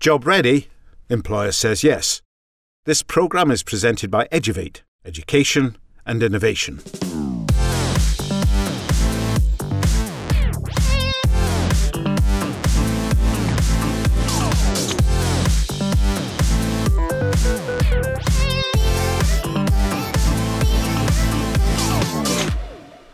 Job 0.00 0.28
ready? 0.28 0.68
Employer 1.10 1.50
says 1.50 1.82
yes. 1.82 2.22
This 2.84 3.02
programme 3.02 3.50
is 3.50 3.64
presented 3.64 4.12
by 4.12 4.28
Eduvate, 4.30 4.82
Education 5.04 5.76
and 6.06 6.22
Innovation. 6.22 6.78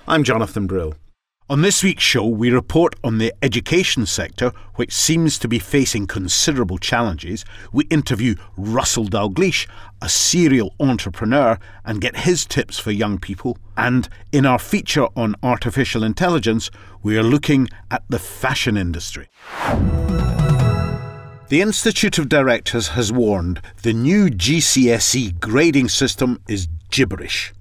I'm 0.07 0.23
Jonathan 0.23 0.67
Brill. 0.67 0.93
On 1.51 1.61
this 1.61 1.83
week's 1.83 2.03
show, 2.03 2.27
we 2.27 2.51
report 2.51 2.95
on 3.05 3.19
the 3.19 3.31
education 3.43 4.07
sector, 4.07 4.51
which 4.77 4.95
seems 4.95 5.39
to 5.39 5.47
be 5.47 5.59
facing 5.59 6.07
considerable 6.07 6.79
challenges. 6.79 7.45
We 7.71 7.85
interview 7.91 8.37
Russell 8.57 9.05
Dalgleish, 9.05 9.69
a 10.01 10.09
serial 10.09 10.75
entrepreneur, 10.81 11.59
and 11.85 12.01
get 12.01 12.17
his 12.17 12.47
tips 12.47 12.79
for 12.79 12.93
young 12.93 13.19
people. 13.19 13.59
And 13.77 14.09
in 14.33 14.47
our 14.47 14.59
feature 14.59 15.07
on 15.17 15.35
artificial 15.43 16.03
intelligence, 16.03 16.71
we 17.03 17.19
are 17.19 17.23
looking 17.23 17.69
at 17.91 18.05
the 18.09 18.19
fashion 18.19 18.79
industry. 18.79 19.29
The 21.51 21.61
Institute 21.61 22.17
of 22.17 22.31
Directors 22.31 22.89
has 22.89 23.13
warned 23.13 23.61
the 23.83 23.93
new 23.93 24.31
GCSE 24.31 25.41
grading 25.41 25.91
system 25.91 26.41
is 26.49 26.69
gibberish 26.91 27.53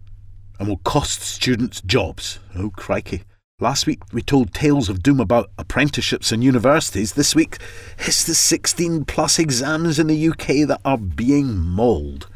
and 0.58 0.70
will 0.70 0.77
cost 0.86 1.20
students 1.20 1.82
jobs. 1.82 2.40
Oh, 2.55 2.70
crikey. 2.70 3.24
Last 3.63 3.88
week 3.88 4.02
we 4.12 4.22
told 4.22 4.53
tales 4.53 4.90
of 4.90 5.02
doom 5.02 5.22
about 5.22 5.49
apprenticeships 5.58 6.34
and 6.34 6.44
universities. 6.44 7.13
This 7.13 7.34
week 7.34 7.59
it's 7.98 8.26
the 8.26 8.35
16 8.35 9.05
plus 9.05 9.40
exams 9.40 9.99
in 9.99 10.08
the 10.08 10.27
UK 10.27 10.67
that 10.67 10.81
are 10.84 10.98
being 10.98 11.58
mauled. 11.58 12.27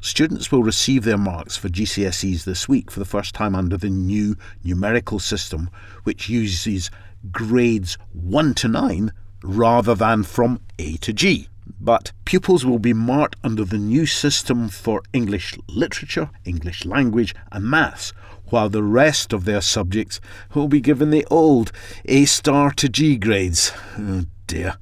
Students 0.00 0.52
will 0.52 0.62
receive 0.62 1.02
their 1.02 1.18
marks 1.18 1.56
for 1.56 1.68
GCSEs 1.68 2.44
this 2.44 2.68
week 2.68 2.92
for 2.92 3.00
the 3.00 3.04
first 3.04 3.34
time 3.34 3.56
under 3.56 3.76
the 3.76 3.90
new 3.90 4.36
numerical 4.62 5.18
system, 5.18 5.70
which 6.04 6.28
uses 6.28 6.88
grades 7.32 7.98
1 8.12 8.54
to 8.54 8.68
9 8.68 9.12
rather 9.42 9.96
than 9.96 10.22
from 10.22 10.60
A 10.78 10.98
to 10.98 11.12
G. 11.12 11.48
But 11.80 12.12
pupils 12.24 12.64
will 12.64 12.78
be 12.78 12.92
marked 12.92 13.34
under 13.42 13.64
the 13.64 13.78
new 13.78 14.06
system 14.06 14.68
for 14.68 15.02
English 15.12 15.58
literature, 15.66 16.30
English 16.44 16.84
language, 16.84 17.34
and 17.50 17.64
maths, 17.64 18.12
while 18.46 18.68
the 18.68 18.82
rest 18.82 19.32
of 19.32 19.44
their 19.44 19.60
subjects 19.60 20.20
will 20.54 20.68
be 20.68 20.80
given 20.80 21.10
the 21.10 21.26
old 21.30 21.72
A 22.04 22.24
star 22.24 22.70
to 22.72 22.88
G 22.88 23.16
grades. 23.16 23.72
Oh 23.98 24.24
dear. 24.46 24.76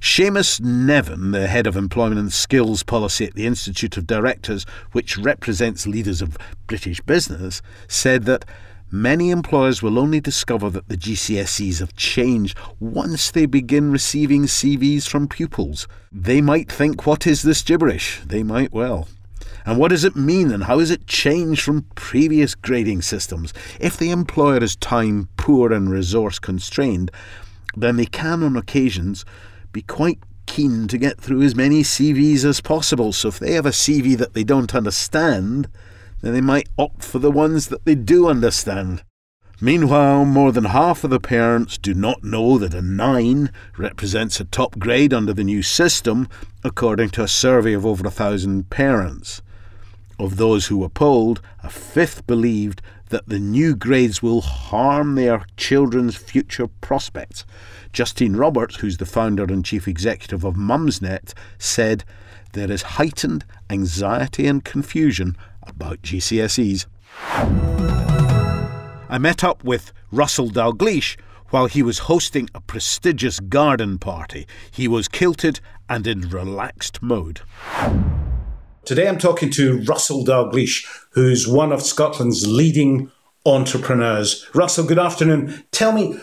Seamus 0.00 0.60
Nevin, 0.60 1.30
the 1.30 1.46
head 1.46 1.66
of 1.66 1.76
employment 1.76 2.20
and 2.20 2.30
skills 2.30 2.82
policy 2.82 3.24
at 3.24 3.34
the 3.34 3.46
Institute 3.46 3.96
of 3.96 4.06
Directors, 4.06 4.66
which 4.92 5.16
represents 5.16 5.86
leaders 5.86 6.20
of 6.20 6.36
British 6.66 7.00
business, 7.00 7.62
said 7.88 8.24
that 8.24 8.44
many 8.90 9.30
employers 9.30 9.82
will 9.82 9.98
only 9.98 10.20
discover 10.20 10.68
that 10.68 10.88
the 10.90 10.98
GCSEs 10.98 11.78
have 11.78 11.96
changed 11.96 12.58
once 12.78 13.30
they 13.30 13.46
begin 13.46 13.90
receiving 13.90 14.42
CVs 14.42 15.08
from 15.08 15.26
pupils. 15.26 15.88
They 16.12 16.42
might 16.42 16.70
think, 16.70 17.06
what 17.06 17.26
is 17.26 17.40
this 17.40 17.62
gibberish? 17.62 18.20
They 18.26 18.42
might 18.42 18.74
well. 18.74 19.08
And 19.66 19.78
what 19.78 19.88
does 19.88 20.04
it 20.04 20.14
mean 20.14 20.50
and 20.50 20.64
how 20.64 20.78
has 20.78 20.90
it 20.90 21.06
changed 21.06 21.62
from 21.62 21.86
previous 21.94 22.54
grading 22.54 23.02
systems? 23.02 23.54
If 23.80 23.96
the 23.96 24.10
employer 24.10 24.62
is 24.62 24.76
time 24.76 25.28
poor 25.36 25.72
and 25.72 25.90
resource 25.90 26.38
constrained, 26.38 27.10
then 27.74 27.96
they 27.96 28.06
can 28.06 28.42
on 28.42 28.56
occasions 28.56 29.24
be 29.72 29.82
quite 29.82 30.18
keen 30.46 30.86
to 30.88 30.98
get 30.98 31.18
through 31.18 31.42
as 31.42 31.56
many 31.56 31.82
CVs 31.82 32.44
as 32.44 32.60
possible. 32.60 33.12
So 33.12 33.28
if 33.28 33.38
they 33.38 33.52
have 33.52 33.66
a 33.66 33.70
CV 33.70 34.16
that 34.18 34.34
they 34.34 34.44
don't 34.44 34.74
understand, 34.74 35.68
then 36.20 36.34
they 36.34 36.40
might 36.40 36.68
opt 36.78 37.02
for 37.02 37.18
the 37.18 37.30
ones 37.30 37.68
that 37.68 37.84
they 37.84 37.94
do 37.94 38.28
understand. 38.28 39.02
Meanwhile, 39.60 40.24
more 40.24 40.52
than 40.52 40.64
half 40.64 41.04
of 41.04 41.10
the 41.10 41.20
parents 41.20 41.78
do 41.78 41.94
not 41.94 42.22
know 42.22 42.58
that 42.58 42.74
a 42.74 42.82
9 42.82 43.50
represents 43.78 44.40
a 44.40 44.44
top 44.44 44.78
grade 44.78 45.14
under 45.14 45.32
the 45.32 45.44
new 45.44 45.62
system, 45.62 46.28
according 46.62 47.10
to 47.10 47.22
a 47.22 47.28
survey 47.28 47.72
of 47.72 47.86
over 47.86 48.06
a 48.06 48.10
thousand 48.10 48.68
parents. 48.68 49.42
Of 50.24 50.38
those 50.38 50.68
who 50.68 50.78
were 50.78 50.88
polled, 50.88 51.42
a 51.62 51.68
fifth 51.68 52.26
believed 52.26 52.80
that 53.10 53.28
the 53.28 53.38
new 53.38 53.76
grades 53.76 54.22
will 54.22 54.40
harm 54.40 55.16
their 55.16 55.44
children's 55.58 56.16
future 56.16 56.66
prospects. 56.66 57.44
Justine 57.92 58.34
Roberts, 58.34 58.76
who's 58.76 58.96
the 58.96 59.04
founder 59.04 59.44
and 59.44 59.62
chief 59.62 59.86
executive 59.86 60.42
of 60.42 60.54
Mumsnet, 60.54 61.34
said 61.58 62.04
there 62.54 62.70
is 62.70 62.96
heightened 62.96 63.44
anxiety 63.68 64.46
and 64.46 64.64
confusion 64.64 65.36
about 65.62 66.00
GCSEs. 66.00 66.86
I 69.10 69.18
met 69.20 69.44
up 69.44 69.62
with 69.62 69.92
Russell 70.10 70.48
Dalgleish 70.48 71.18
while 71.50 71.66
he 71.66 71.82
was 71.82 72.08
hosting 72.08 72.48
a 72.54 72.62
prestigious 72.62 73.40
garden 73.40 73.98
party. 73.98 74.46
He 74.70 74.88
was 74.88 75.06
kilted 75.06 75.60
and 75.86 76.06
in 76.06 76.22
relaxed 76.22 77.02
mode. 77.02 77.42
Today 78.84 79.08
I'm 79.08 79.18
talking 79.18 79.50
to 79.52 79.80
Russell 79.84 80.24
Dalgleish, 80.24 80.86
who's 81.10 81.48
one 81.48 81.72
of 81.72 81.82
Scotland's 81.82 82.46
leading 82.46 83.10
entrepreneurs. 83.46 84.46
Russell, 84.54 84.84
good 84.84 84.98
afternoon. 84.98 85.64
Tell 85.72 85.92
me, 85.92 86.18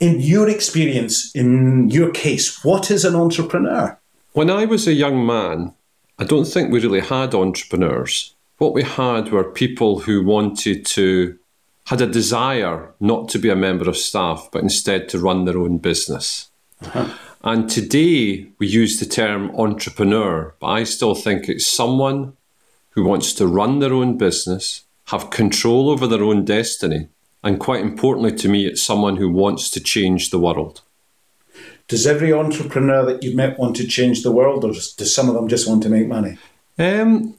in 0.00 0.20
your 0.20 0.48
experience, 0.48 1.32
in 1.32 1.90
your 1.90 2.10
case, 2.10 2.64
what 2.64 2.90
is 2.90 3.04
an 3.04 3.14
entrepreneur? 3.14 3.96
When 4.32 4.50
I 4.50 4.64
was 4.64 4.88
a 4.88 4.92
young 4.92 5.24
man, 5.24 5.74
I 6.18 6.24
don't 6.24 6.44
think 6.44 6.72
we 6.72 6.80
really 6.80 7.00
had 7.00 7.34
entrepreneurs. 7.34 8.34
What 8.58 8.74
we 8.74 8.82
had 8.82 9.30
were 9.30 9.44
people 9.44 10.00
who 10.00 10.24
wanted 10.24 10.84
to, 10.86 11.38
had 11.86 12.00
a 12.00 12.06
desire 12.06 12.92
not 12.98 13.28
to 13.28 13.38
be 13.38 13.48
a 13.48 13.56
member 13.56 13.88
of 13.88 13.96
staff, 13.96 14.48
but 14.50 14.62
instead 14.62 15.08
to 15.10 15.20
run 15.20 15.44
their 15.44 15.58
own 15.58 15.78
business. 15.78 16.50
Uh-huh. 16.80 17.14
And 17.44 17.68
today 17.68 18.46
we 18.58 18.68
use 18.68 19.00
the 19.00 19.06
term 19.06 19.50
entrepreneur, 19.56 20.54
but 20.60 20.68
I 20.68 20.84
still 20.84 21.16
think 21.16 21.48
it's 21.48 21.66
someone 21.66 22.34
who 22.90 23.04
wants 23.04 23.32
to 23.34 23.48
run 23.48 23.80
their 23.80 23.92
own 23.92 24.16
business, 24.16 24.82
have 25.06 25.30
control 25.30 25.90
over 25.90 26.06
their 26.06 26.22
own 26.22 26.44
destiny, 26.44 27.08
and 27.42 27.58
quite 27.58 27.80
importantly 27.80 28.32
to 28.36 28.48
me, 28.48 28.66
it's 28.66 28.82
someone 28.82 29.16
who 29.16 29.28
wants 29.28 29.70
to 29.70 29.80
change 29.80 30.30
the 30.30 30.38
world. 30.38 30.82
Does 31.88 32.06
every 32.06 32.32
entrepreneur 32.32 33.04
that 33.06 33.24
you've 33.24 33.34
met 33.34 33.58
want 33.58 33.74
to 33.76 33.86
change 33.86 34.22
the 34.22 34.30
world, 34.30 34.64
or 34.64 34.72
does 34.72 35.14
some 35.14 35.28
of 35.28 35.34
them 35.34 35.48
just 35.48 35.68
want 35.68 35.82
to 35.82 35.88
make 35.88 36.06
money? 36.06 36.38
Um, 36.78 37.34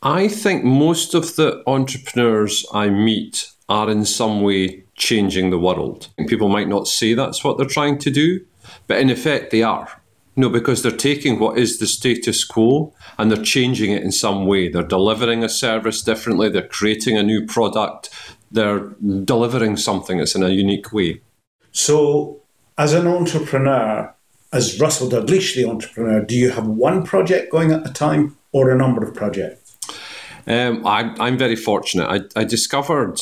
I 0.00 0.28
think 0.28 0.64
most 0.64 1.12
of 1.12 1.34
the 1.34 1.62
entrepreneurs 1.66 2.64
I 2.72 2.88
meet 2.88 3.50
are 3.68 3.90
in 3.90 4.04
some 4.04 4.42
way 4.42 4.84
changing 4.94 5.50
the 5.50 5.58
world. 5.58 6.08
People 6.28 6.48
might 6.48 6.68
not 6.68 6.86
say 6.86 7.14
that's 7.14 7.42
what 7.42 7.58
they're 7.58 7.66
trying 7.66 7.98
to 7.98 8.10
do, 8.10 8.40
but 8.86 8.98
in 8.98 9.10
effect, 9.10 9.50
they 9.50 9.62
are. 9.62 9.88
Know, 10.36 10.48
because 10.48 10.82
they're 10.82 10.92
taking 10.92 11.38
what 11.38 11.58
is 11.58 11.80
the 11.80 11.86
status 11.86 12.44
quo 12.44 12.94
and 13.18 13.30
they're 13.30 13.42
changing 13.42 13.90
it 13.90 14.02
in 14.02 14.12
some 14.12 14.46
way. 14.46 14.68
They're 14.68 14.82
delivering 14.82 15.44
a 15.44 15.48
service 15.48 16.02
differently, 16.02 16.48
they're 16.48 16.66
creating 16.66 17.18
a 17.18 17.22
new 17.22 17.44
product, 17.44 18.08
they're 18.50 18.88
delivering 19.24 19.76
something 19.76 20.18
that's 20.18 20.34
in 20.34 20.42
a 20.42 20.48
unique 20.48 20.92
way. 20.92 21.20
So, 21.72 22.40
as 22.78 22.94
an 22.94 23.06
entrepreneur, 23.06 24.14
as 24.52 24.80
Russell 24.80 25.10
Dalgleish, 25.10 25.54
the 25.54 25.68
entrepreneur, 25.68 26.24
do 26.24 26.34
you 26.34 26.50
have 26.50 26.66
one 26.66 27.02
project 27.02 27.52
going 27.52 27.72
at 27.72 27.86
a 27.86 27.92
time 27.92 28.36
or 28.52 28.70
a 28.70 28.76
number 28.76 29.06
of 29.06 29.14
projects? 29.14 29.76
Um, 30.46 30.86
I, 30.86 31.14
I'm 31.18 31.36
very 31.38 31.56
fortunate. 31.56 32.06
I, 32.08 32.40
I 32.40 32.44
discovered 32.44 33.20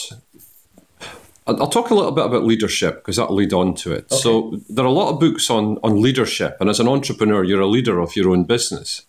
I'll 1.48 1.68
talk 1.68 1.90
a 1.90 1.94
little 1.94 2.12
bit 2.12 2.26
about 2.26 2.44
leadership 2.44 2.96
because 2.96 3.16
that'll 3.16 3.34
lead 3.34 3.52
on 3.52 3.74
to 3.76 3.92
it. 3.92 4.06
Okay. 4.12 4.16
So 4.20 4.60
there 4.68 4.84
are 4.84 4.88
a 4.88 4.92
lot 4.92 5.12
of 5.12 5.20
books 5.20 5.50
on 5.50 5.78
on 5.82 6.02
leadership, 6.02 6.56
and 6.60 6.68
as 6.68 6.80
an 6.80 6.88
entrepreneur, 6.88 7.42
you're 7.42 7.60
a 7.60 7.66
leader 7.66 8.00
of 8.00 8.14
your 8.16 8.30
own 8.30 8.44
business. 8.44 9.06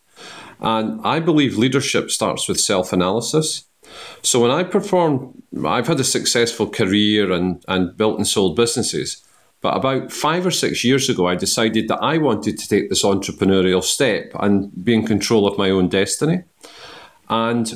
And 0.62 1.00
I 1.06 1.20
believe 1.20 1.58
leadership 1.58 2.12
starts 2.12 2.48
with 2.48 2.60
self 2.60 2.94
analysis. 2.94 3.66
So 4.22 4.42
when 4.42 4.52
I 4.52 4.64
perform, 4.64 5.42
I've 5.66 5.88
had 5.88 6.00
a 6.00 6.04
successful 6.04 6.70
career 6.70 7.32
and, 7.32 7.64
and 7.68 7.96
built 7.98 8.18
and 8.18 8.28
sold 8.28 8.56
businesses. 8.56 9.24
But 9.62 9.76
about 9.76 10.12
five 10.12 10.46
or 10.46 10.52
six 10.52 10.84
years 10.86 11.10
ago, 11.10 11.28
I 11.28 11.36
decided 11.36 11.90
that 11.90 12.02
I 12.02 12.18
wanted 12.18 12.58
to 12.58 12.68
take 12.68 12.90
this 12.90 13.04
entrepreneurial 13.04 13.84
step 13.84 14.32
and 14.40 14.72
be 14.86 14.94
in 14.94 15.06
control 15.06 15.48
of 15.48 15.58
my 15.58 15.70
own 15.70 15.90
destiny. 15.90 16.44
And 17.30 17.74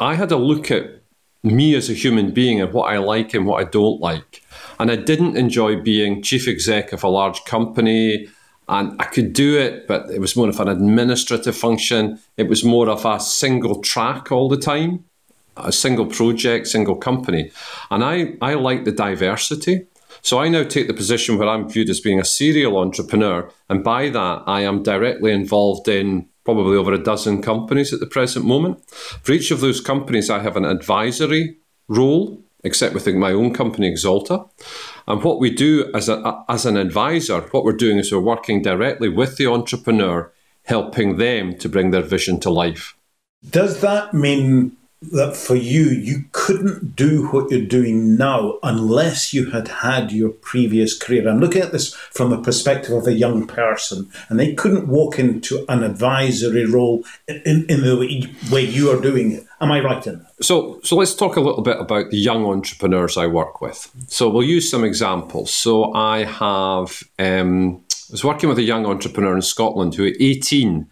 I 0.00 0.14
had 0.14 0.32
a 0.32 0.36
look 0.36 0.70
at 0.70 1.03
me 1.44 1.74
as 1.74 1.90
a 1.90 1.92
human 1.92 2.32
being 2.32 2.60
and 2.60 2.72
what 2.72 2.92
I 2.92 2.98
like 2.98 3.34
and 3.34 3.46
what 3.46 3.64
I 3.64 3.68
don't 3.68 4.00
like. 4.00 4.42
And 4.80 4.90
I 4.90 4.96
didn't 4.96 5.36
enjoy 5.36 5.80
being 5.80 6.22
chief 6.22 6.48
exec 6.48 6.92
of 6.92 7.04
a 7.04 7.08
large 7.08 7.44
company. 7.44 8.28
And 8.66 9.00
I 9.00 9.04
could 9.04 9.34
do 9.34 9.58
it, 9.58 9.86
but 9.86 10.10
it 10.10 10.20
was 10.20 10.36
more 10.36 10.48
of 10.48 10.58
an 10.58 10.68
administrative 10.68 11.54
function. 11.54 12.18
It 12.38 12.48
was 12.48 12.64
more 12.64 12.88
of 12.88 13.04
a 13.04 13.20
single 13.20 13.82
track 13.82 14.32
all 14.32 14.48
the 14.48 14.56
time, 14.56 15.04
a 15.58 15.70
single 15.70 16.06
project, 16.06 16.66
single 16.68 16.96
company. 16.96 17.52
And 17.90 18.02
I, 18.02 18.34
I 18.40 18.54
like 18.54 18.84
the 18.84 18.92
diversity. 18.92 19.86
So 20.22 20.40
I 20.40 20.48
now 20.48 20.64
take 20.64 20.86
the 20.86 20.94
position 20.94 21.36
where 21.36 21.48
I'm 21.48 21.68
viewed 21.68 21.90
as 21.90 22.00
being 22.00 22.18
a 22.18 22.24
serial 22.24 22.78
entrepreneur. 22.78 23.50
And 23.68 23.84
by 23.84 24.08
that, 24.08 24.44
I 24.46 24.62
am 24.62 24.82
directly 24.82 25.32
involved 25.32 25.86
in 25.86 26.28
probably 26.44 26.76
over 26.76 26.92
a 26.92 27.02
dozen 27.02 27.42
companies 27.42 27.92
at 27.92 28.00
the 28.00 28.06
present 28.06 28.44
moment. 28.44 28.88
For 28.90 29.32
each 29.32 29.50
of 29.50 29.60
those 29.60 29.80
companies, 29.80 30.30
I 30.30 30.40
have 30.40 30.56
an 30.56 30.64
advisory 30.64 31.56
role, 31.88 32.42
except 32.62 32.94
within 32.94 33.18
my 33.18 33.32
own 33.32 33.52
company, 33.52 33.90
Exolta. 33.90 34.48
And 35.06 35.22
what 35.22 35.40
we 35.40 35.50
do 35.50 35.90
as, 35.94 36.08
a, 36.08 36.44
as 36.48 36.66
an 36.66 36.76
advisor, 36.76 37.40
what 37.50 37.64
we're 37.64 37.72
doing 37.72 37.98
is 37.98 38.12
we're 38.12 38.20
working 38.20 38.62
directly 38.62 39.08
with 39.08 39.36
the 39.36 39.46
entrepreneur, 39.46 40.32
helping 40.64 41.16
them 41.16 41.56
to 41.58 41.68
bring 41.68 41.90
their 41.90 42.02
vision 42.02 42.40
to 42.40 42.50
life. 42.50 42.96
Does 43.48 43.80
that 43.80 44.14
mean 44.14 44.76
that 45.12 45.36
for 45.36 45.54
you, 45.54 45.84
you 45.84 46.24
couldn't 46.32 46.96
do 46.96 47.28
what 47.28 47.50
you're 47.50 47.66
doing 47.66 48.16
now 48.16 48.58
unless 48.62 49.32
you 49.32 49.50
had 49.50 49.68
had 49.68 50.12
your 50.12 50.30
previous 50.30 50.96
career. 50.96 51.28
I'm 51.28 51.40
looking 51.40 51.62
at 51.62 51.72
this 51.72 51.94
from 51.94 52.30
the 52.30 52.40
perspective 52.40 52.92
of 52.92 53.06
a 53.06 53.12
young 53.12 53.46
person, 53.46 54.10
and 54.28 54.38
they 54.38 54.54
couldn't 54.54 54.88
walk 54.88 55.18
into 55.18 55.64
an 55.68 55.82
advisory 55.82 56.64
role 56.64 57.04
in, 57.28 57.66
in 57.68 57.82
the 57.82 58.28
way 58.50 58.62
you 58.62 58.90
are 58.90 59.00
doing 59.00 59.32
it. 59.32 59.46
Am 59.60 59.70
I 59.70 59.80
right 59.80 60.06
in 60.06 60.18
that? 60.18 60.44
So, 60.44 60.80
so 60.82 60.96
let's 60.96 61.14
talk 61.14 61.36
a 61.36 61.40
little 61.40 61.62
bit 61.62 61.80
about 61.80 62.10
the 62.10 62.18
young 62.18 62.44
entrepreneurs 62.44 63.16
I 63.16 63.26
work 63.26 63.60
with. 63.60 63.90
So, 64.08 64.28
we'll 64.28 64.42
use 64.42 64.70
some 64.70 64.84
examples. 64.84 65.52
So, 65.52 65.92
I 65.94 66.24
have 66.24 67.02
um, 67.18 67.84
I 68.10 68.12
was 68.12 68.24
working 68.24 68.48
with 68.50 68.58
a 68.58 68.62
young 68.62 68.84
entrepreneur 68.84 69.34
in 69.34 69.42
Scotland 69.42 69.94
who, 69.94 70.06
at 70.06 70.14
18, 70.20 70.86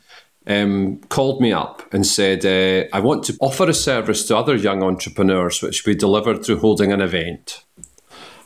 um, 0.47 0.99
called 1.09 1.41
me 1.41 1.53
up 1.53 1.93
and 1.93 2.07
said, 2.07 2.45
uh, 2.45 2.89
I 2.97 3.01
want 3.01 3.25
to 3.25 3.37
offer 3.41 3.69
a 3.69 3.75
service 3.75 4.27
to 4.27 4.37
other 4.37 4.55
young 4.55 4.83
entrepreneurs, 4.83 5.63
which 5.63 5.87
we 5.87 5.95
delivered 5.95 6.45
through 6.45 6.59
holding 6.59 6.93
an 6.93 7.01
event. 7.01 7.65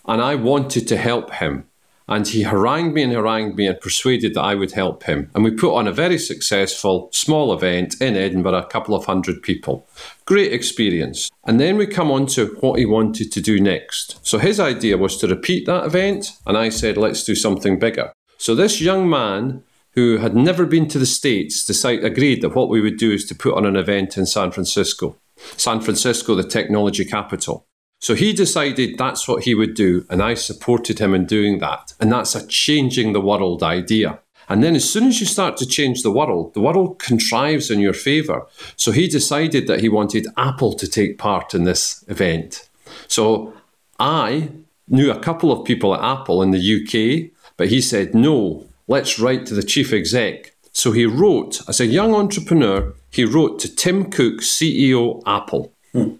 And 0.06 0.22
I 0.22 0.34
wanted 0.34 0.86
to 0.88 0.96
help 0.96 1.34
him. 1.34 1.64
And 2.08 2.28
he 2.28 2.42
harangued 2.44 2.94
me 2.94 3.02
and 3.02 3.12
harangued 3.12 3.56
me 3.56 3.66
and 3.66 3.80
persuaded 3.80 4.34
that 4.34 4.42
I 4.42 4.54
would 4.54 4.70
help 4.70 5.02
him. 5.04 5.28
And 5.34 5.42
we 5.42 5.50
put 5.50 5.74
on 5.74 5.88
a 5.88 5.92
very 5.92 6.18
successful 6.18 7.08
small 7.12 7.52
event 7.52 8.00
in 8.00 8.14
Edinburgh, 8.14 8.54
a 8.54 8.66
couple 8.66 8.94
of 8.94 9.06
hundred 9.06 9.42
people. 9.42 9.88
Great 10.24 10.52
experience. 10.52 11.28
And 11.44 11.58
then 11.58 11.76
we 11.76 11.86
come 11.86 12.12
on 12.12 12.26
to 12.28 12.56
what 12.60 12.78
he 12.78 12.86
wanted 12.86 13.32
to 13.32 13.40
do 13.40 13.58
next. 13.58 14.20
So 14.24 14.38
his 14.38 14.60
idea 14.60 14.96
was 14.96 15.16
to 15.16 15.26
repeat 15.26 15.66
that 15.66 15.84
event. 15.84 16.30
And 16.46 16.56
I 16.56 16.68
said, 16.68 16.96
let's 16.96 17.24
do 17.24 17.34
something 17.34 17.76
bigger. 17.76 18.12
So 18.38 18.54
this 18.54 18.80
young 18.80 19.10
man 19.10 19.64
who 19.96 20.18
had 20.18 20.36
never 20.36 20.66
been 20.66 20.86
to 20.88 20.98
the 20.98 21.06
States, 21.06 21.64
decided, 21.64 22.04
agreed 22.04 22.42
that 22.42 22.54
what 22.54 22.68
we 22.68 22.80
would 22.80 22.98
do 22.98 23.10
is 23.12 23.24
to 23.24 23.34
put 23.34 23.54
on 23.54 23.64
an 23.66 23.76
event 23.76 24.16
in 24.16 24.26
San 24.26 24.52
Francisco. 24.52 25.16
San 25.56 25.80
Francisco, 25.80 26.34
the 26.34 26.44
technology 26.44 27.04
capital. 27.04 27.66
So 27.98 28.14
he 28.14 28.34
decided 28.34 28.98
that's 28.98 29.26
what 29.26 29.44
he 29.44 29.54
would 29.54 29.74
do, 29.74 30.04
and 30.10 30.22
I 30.22 30.34
supported 30.34 30.98
him 30.98 31.14
in 31.14 31.24
doing 31.24 31.58
that. 31.58 31.94
And 31.98 32.12
that's 32.12 32.34
a 32.34 32.46
changing 32.46 33.14
the 33.14 33.22
world 33.22 33.62
idea. 33.62 34.20
And 34.48 34.62
then, 34.62 34.76
as 34.76 34.88
soon 34.88 35.08
as 35.08 35.18
you 35.18 35.26
start 35.26 35.56
to 35.56 35.66
change 35.66 36.02
the 36.02 36.12
world, 36.12 36.54
the 36.54 36.60
world 36.60 36.98
contrives 36.98 37.70
in 37.70 37.80
your 37.80 37.94
favor. 37.94 38.46
So 38.76 38.92
he 38.92 39.08
decided 39.08 39.66
that 39.66 39.80
he 39.80 39.88
wanted 39.88 40.28
Apple 40.36 40.74
to 40.74 40.86
take 40.86 41.18
part 41.18 41.54
in 41.54 41.64
this 41.64 42.04
event. 42.06 42.68
So 43.08 43.54
I 43.98 44.50
knew 44.88 45.10
a 45.10 45.18
couple 45.18 45.50
of 45.50 45.64
people 45.64 45.94
at 45.94 46.04
Apple 46.04 46.42
in 46.42 46.52
the 46.52 46.58
UK, 46.58 47.32
but 47.56 47.68
he 47.68 47.80
said, 47.80 48.14
no, 48.14 48.66
let's 48.88 49.18
write 49.18 49.46
to 49.46 49.54
the 49.54 49.62
chief 49.62 49.92
exec. 49.92 50.54
So 50.72 50.92
he 50.92 51.06
wrote, 51.06 51.60
as 51.68 51.80
a 51.80 51.86
young 51.86 52.14
entrepreneur, 52.14 52.92
he 53.10 53.24
wrote 53.24 53.58
to 53.60 53.74
Tim 53.74 54.10
Cook, 54.10 54.40
CEO 54.40 55.22
Apple, 55.26 55.72
hmm. 55.92 56.16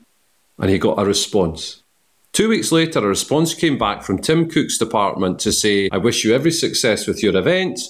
and 0.59 0.71
he 0.71 0.79
got 0.79 0.99
a 0.99 1.05
response. 1.05 1.83
Two 2.33 2.49
weeks 2.49 2.73
later, 2.73 2.99
a 2.99 3.09
response 3.09 3.55
came 3.55 3.79
back 3.79 4.03
from 4.03 4.19
Tim 4.19 4.49
Cook's 4.49 4.79
department 4.79 5.39
to 5.41 5.53
say, 5.53 5.89
I 5.91 5.99
wish 5.99 6.25
you 6.25 6.35
every 6.35 6.51
success 6.51 7.07
with 7.07 7.23
your 7.23 7.37
event. 7.37 7.81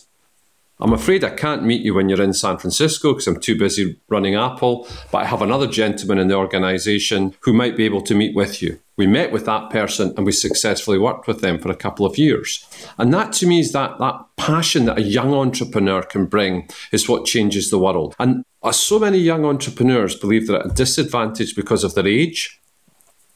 I'm 0.79 0.93
afraid 0.93 1.25
I 1.25 1.31
can't 1.31 1.65
meet 1.65 1.83
you 1.83 1.95
when 1.95 2.11
you're 2.11 2.23
in 2.23 2.35
San 2.35 2.59
Francisco 2.59 3.13
because 3.13 3.27
I'm 3.27 3.41
too 3.41 3.59
busy 3.59 3.99
running 4.09 4.35
Apple, 4.35 4.87
but 5.11 5.19
I 5.19 5.25
have 5.25 5.41
another 5.41 5.67
gentleman 5.67 6.19
in 6.19 6.29
the 6.29 6.35
organization 6.35 7.35
who 7.41 7.55
might 7.55 7.77
be 7.77 7.85
able 7.85 8.03
to 8.03 8.15
meet 8.15 8.37
with 8.37 8.61
you. 8.61 8.79
We 8.99 9.07
met 9.07 9.33
with 9.33 9.47
that 9.47 9.71
person 9.71 10.13
and 10.17 10.27
we 10.27 10.33
successfully 10.33 10.99
worked 10.99 11.27
with 11.27 11.41
them 11.41 11.59
for 11.59 11.71
a 11.71 11.77
couple 11.77 12.05
of 12.05 12.19
years. 12.19 12.67
And 12.99 13.13
that 13.15 13.33
to 13.35 13.47
me 13.47 13.61
is 13.61 13.73
that, 13.73 13.99
that 13.99 14.21
passion 14.37 14.85
that 14.85 14.99
a 14.99 15.03
young 15.03 15.33
entrepreneur 15.33 16.03
can 16.03 16.27
bring 16.27 16.69
is 16.93 17.09
what 17.09 17.25
changes 17.25 17.71
the 17.71 17.79
world. 17.79 18.15
And 18.19 18.45
as 18.63 18.79
so 18.79 18.99
many 18.99 19.19
young 19.19 19.47
entrepreneurs 19.47 20.15
believe 20.15 20.47
they're 20.47 20.61
at 20.61 20.67
a 20.67 20.75
disadvantage 20.75 21.55
because 21.57 21.85
of 21.85 21.95
their 21.95 22.07
age. 22.07 22.61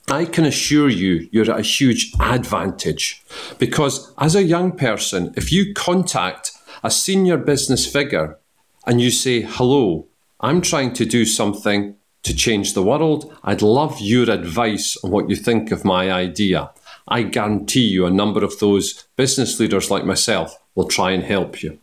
I 0.08 0.24
can 0.24 0.44
assure 0.44 0.88
you, 0.88 1.28
you're 1.30 1.50
at 1.50 1.60
a 1.60 1.62
huge 1.62 2.12
advantage 2.18 3.22
because 3.58 4.12
as 4.18 4.34
a 4.34 4.42
young 4.42 4.72
person, 4.72 5.32
if 5.36 5.52
you 5.52 5.72
contact 5.72 6.50
a 6.82 6.90
senior 6.90 7.36
business 7.36 7.86
figure 7.86 8.38
and 8.86 9.00
you 9.00 9.10
say, 9.10 9.42
Hello, 9.42 10.06
I'm 10.40 10.60
trying 10.60 10.92
to 10.94 11.04
do 11.04 11.24
something 11.24 11.96
to 12.22 12.34
change 12.34 12.74
the 12.74 12.82
world. 12.82 13.32
I'd 13.44 13.62
love 13.62 14.00
your 14.00 14.30
advice 14.30 14.96
on 15.02 15.10
what 15.10 15.28
you 15.30 15.36
think 15.36 15.70
of 15.70 15.84
my 15.84 16.10
idea. 16.10 16.70
I 17.08 17.22
guarantee 17.22 17.86
you 17.86 18.06
a 18.06 18.10
number 18.10 18.44
of 18.44 18.58
those 18.58 19.06
business 19.16 19.58
leaders 19.58 19.90
like 19.90 20.04
myself 20.04 20.56
will 20.74 20.86
try 20.86 21.10
and 21.10 21.24
help 21.24 21.62
you. 21.62 21.78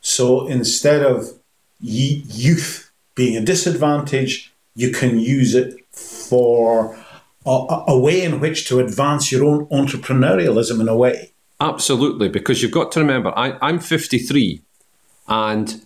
So 0.00 0.46
instead 0.46 1.02
of 1.02 1.38
youth 1.80 2.90
being 3.14 3.36
a 3.36 3.40
disadvantage, 3.44 4.52
you 4.74 4.90
can 4.90 5.18
use 5.18 5.54
it 5.54 5.78
for 5.92 6.98
a, 7.46 7.84
a 7.88 7.98
way 7.98 8.22
in 8.22 8.40
which 8.40 8.66
to 8.68 8.80
advance 8.80 9.30
your 9.30 9.44
own 9.44 9.66
entrepreneurialism 9.66 10.80
in 10.80 10.88
a 10.88 10.96
way. 10.96 11.29
Absolutely, 11.60 12.28
because 12.28 12.62
you've 12.62 12.72
got 12.72 12.90
to 12.92 13.00
remember, 13.00 13.36
I, 13.36 13.58
I'm 13.60 13.78
53 13.78 14.62
and 15.28 15.84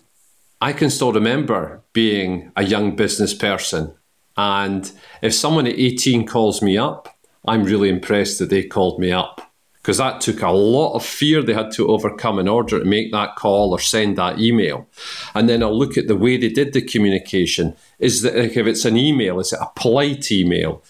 I 0.61 0.71
can 0.71 0.89
still 0.89 1.11
remember 1.11 1.81
being 1.91 2.51
a 2.55 2.63
young 2.63 2.95
business 2.95 3.33
person. 3.33 3.93
And 4.37 4.89
if 5.21 5.33
someone 5.33 5.67
at 5.67 5.77
18 5.77 6.25
calls 6.25 6.61
me 6.61 6.77
up, 6.77 7.17
I'm 7.45 7.63
really 7.63 7.89
impressed 7.89 8.39
that 8.39 8.49
they 8.49 8.63
called 8.63 8.99
me 8.99 9.11
up 9.11 9.41
because 9.85 9.97
that 9.97 10.19
took 10.19 10.41
a 10.41 10.49
lot 10.49 10.95
of 10.95 11.05
fear 11.05 11.43
they 11.43 11.53
had 11.53 11.71
to 11.73 11.89
overcome 11.89 12.39
in 12.39 12.47
order 12.47 12.79
to 12.79 12.85
make 12.85 13.11
that 13.11 13.35
call 13.35 13.71
or 13.71 13.79
send 13.79 14.17
that 14.17 14.39
email. 14.39 14.87
And 15.35 15.47
then 15.47 15.61
I'll 15.61 15.77
look 15.77 15.95
at 15.95 16.07
the 16.07 16.15
way 16.15 16.37
they 16.37 16.49
did 16.49 16.73
the 16.73 16.81
communication. 16.81 17.75
Is 17.99 18.23
that 18.23 18.35
like 18.35 18.57
if 18.57 18.65
it's 18.65 18.85
an 18.85 18.97
email, 18.97 19.39
is 19.39 19.53
it 19.53 19.59
a 19.61 19.69
polite 19.75 20.31
email? 20.31 20.81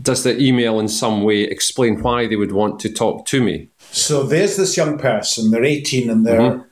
Does 0.00 0.24
the 0.24 0.40
email 0.40 0.80
in 0.80 0.88
some 0.88 1.22
way 1.22 1.42
explain 1.42 2.00
why 2.00 2.26
they 2.26 2.36
would 2.36 2.52
want 2.52 2.80
to 2.80 2.88
talk 2.88 3.26
to 3.26 3.42
me? 3.42 3.68
So 3.92 4.22
there's 4.22 4.56
this 4.56 4.76
young 4.76 4.98
person, 4.98 5.50
they're 5.50 5.64
18 5.64 6.08
and 6.08 6.26
they're, 6.26 6.40
mm-hmm. 6.40 6.62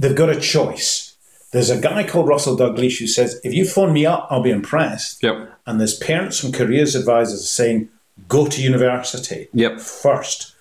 they've 0.00 0.14
got 0.14 0.30
a 0.30 0.40
choice. 0.40 1.16
There's 1.52 1.68
a 1.68 1.80
guy 1.80 2.04
called 2.06 2.28
Russell 2.28 2.56
Dalgleish 2.56 3.00
who 3.00 3.08
says, 3.08 3.40
if 3.42 3.52
you 3.52 3.64
phone 3.64 3.92
me 3.92 4.06
up, 4.06 4.28
I'll 4.30 4.42
be 4.42 4.50
impressed. 4.50 5.20
Yep. 5.22 5.52
And 5.66 5.80
there's 5.80 5.98
parents 5.98 6.44
and 6.44 6.54
careers 6.54 6.94
advisors 6.94 7.50
saying, 7.50 7.88
go 8.28 8.46
to 8.46 8.62
university 8.62 9.48
yep. 9.52 9.80
first. 9.80 10.54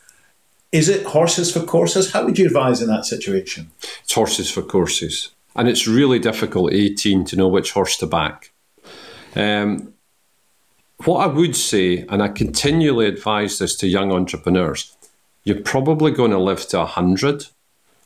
Is 0.71 0.89
it 0.89 1.05
horses 1.05 1.53
for 1.53 1.63
courses? 1.63 2.11
How 2.11 2.25
would 2.25 2.39
you 2.39 2.47
advise 2.47 2.81
in 2.81 2.87
that 2.89 3.05
situation? 3.05 3.71
It's 4.03 4.13
horses 4.13 4.49
for 4.49 4.63
courses. 4.63 5.29
And 5.55 5.67
it's 5.67 5.87
really 5.87 6.17
difficult 6.17 6.73
at 6.73 6.79
18 6.79 7.25
to 7.25 7.35
know 7.35 7.47
which 7.47 7.71
horse 7.73 7.97
to 7.97 8.07
back. 8.07 8.51
Um, 9.35 9.93
what 11.05 11.19
I 11.19 11.27
would 11.27 11.55
say, 11.55 12.05
and 12.09 12.21
I 12.21 12.29
continually 12.29 13.05
advise 13.05 13.59
this 13.59 13.75
to 13.77 13.87
young 13.87 14.11
entrepreneurs, 14.11 14.95
you're 15.43 15.61
probably 15.61 16.11
going 16.11 16.31
to 16.31 16.39
live 16.39 16.67
to 16.67 16.77
100. 16.79 17.47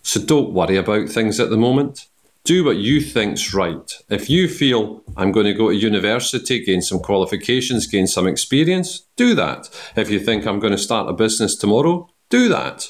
So 0.01 0.21
don't 0.21 0.53
worry 0.53 0.77
about 0.77 1.09
things 1.09 1.39
at 1.39 1.49
the 1.49 1.57
moment. 1.57 2.07
Do 2.43 2.65
what 2.65 2.77
you 2.77 2.99
think's 2.99 3.53
right. 3.53 3.89
If 4.09 4.29
you 4.29 4.49
feel 4.49 5.01
I'm 5.15 5.31
going 5.31 5.45
to 5.45 5.53
go 5.53 5.69
to 5.69 5.75
university, 5.75 6.63
gain 6.63 6.81
some 6.81 6.99
qualifications, 6.99 7.87
gain 7.87 8.05
some 8.05 8.27
experience, 8.27 9.05
do 9.15 9.33
that. 9.35 9.69
If 9.95 10.09
you 10.09 10.19
think 10.19 10.45
I'm 10.45 10.59
going 10.59 10.73
to 10.73 10.77
start 10.77 11.09
a 11.09 11.13
business 11.13 11.55
tomorrow, 11.55 12.09
do 12.29 12.49
that. 12.49 12.89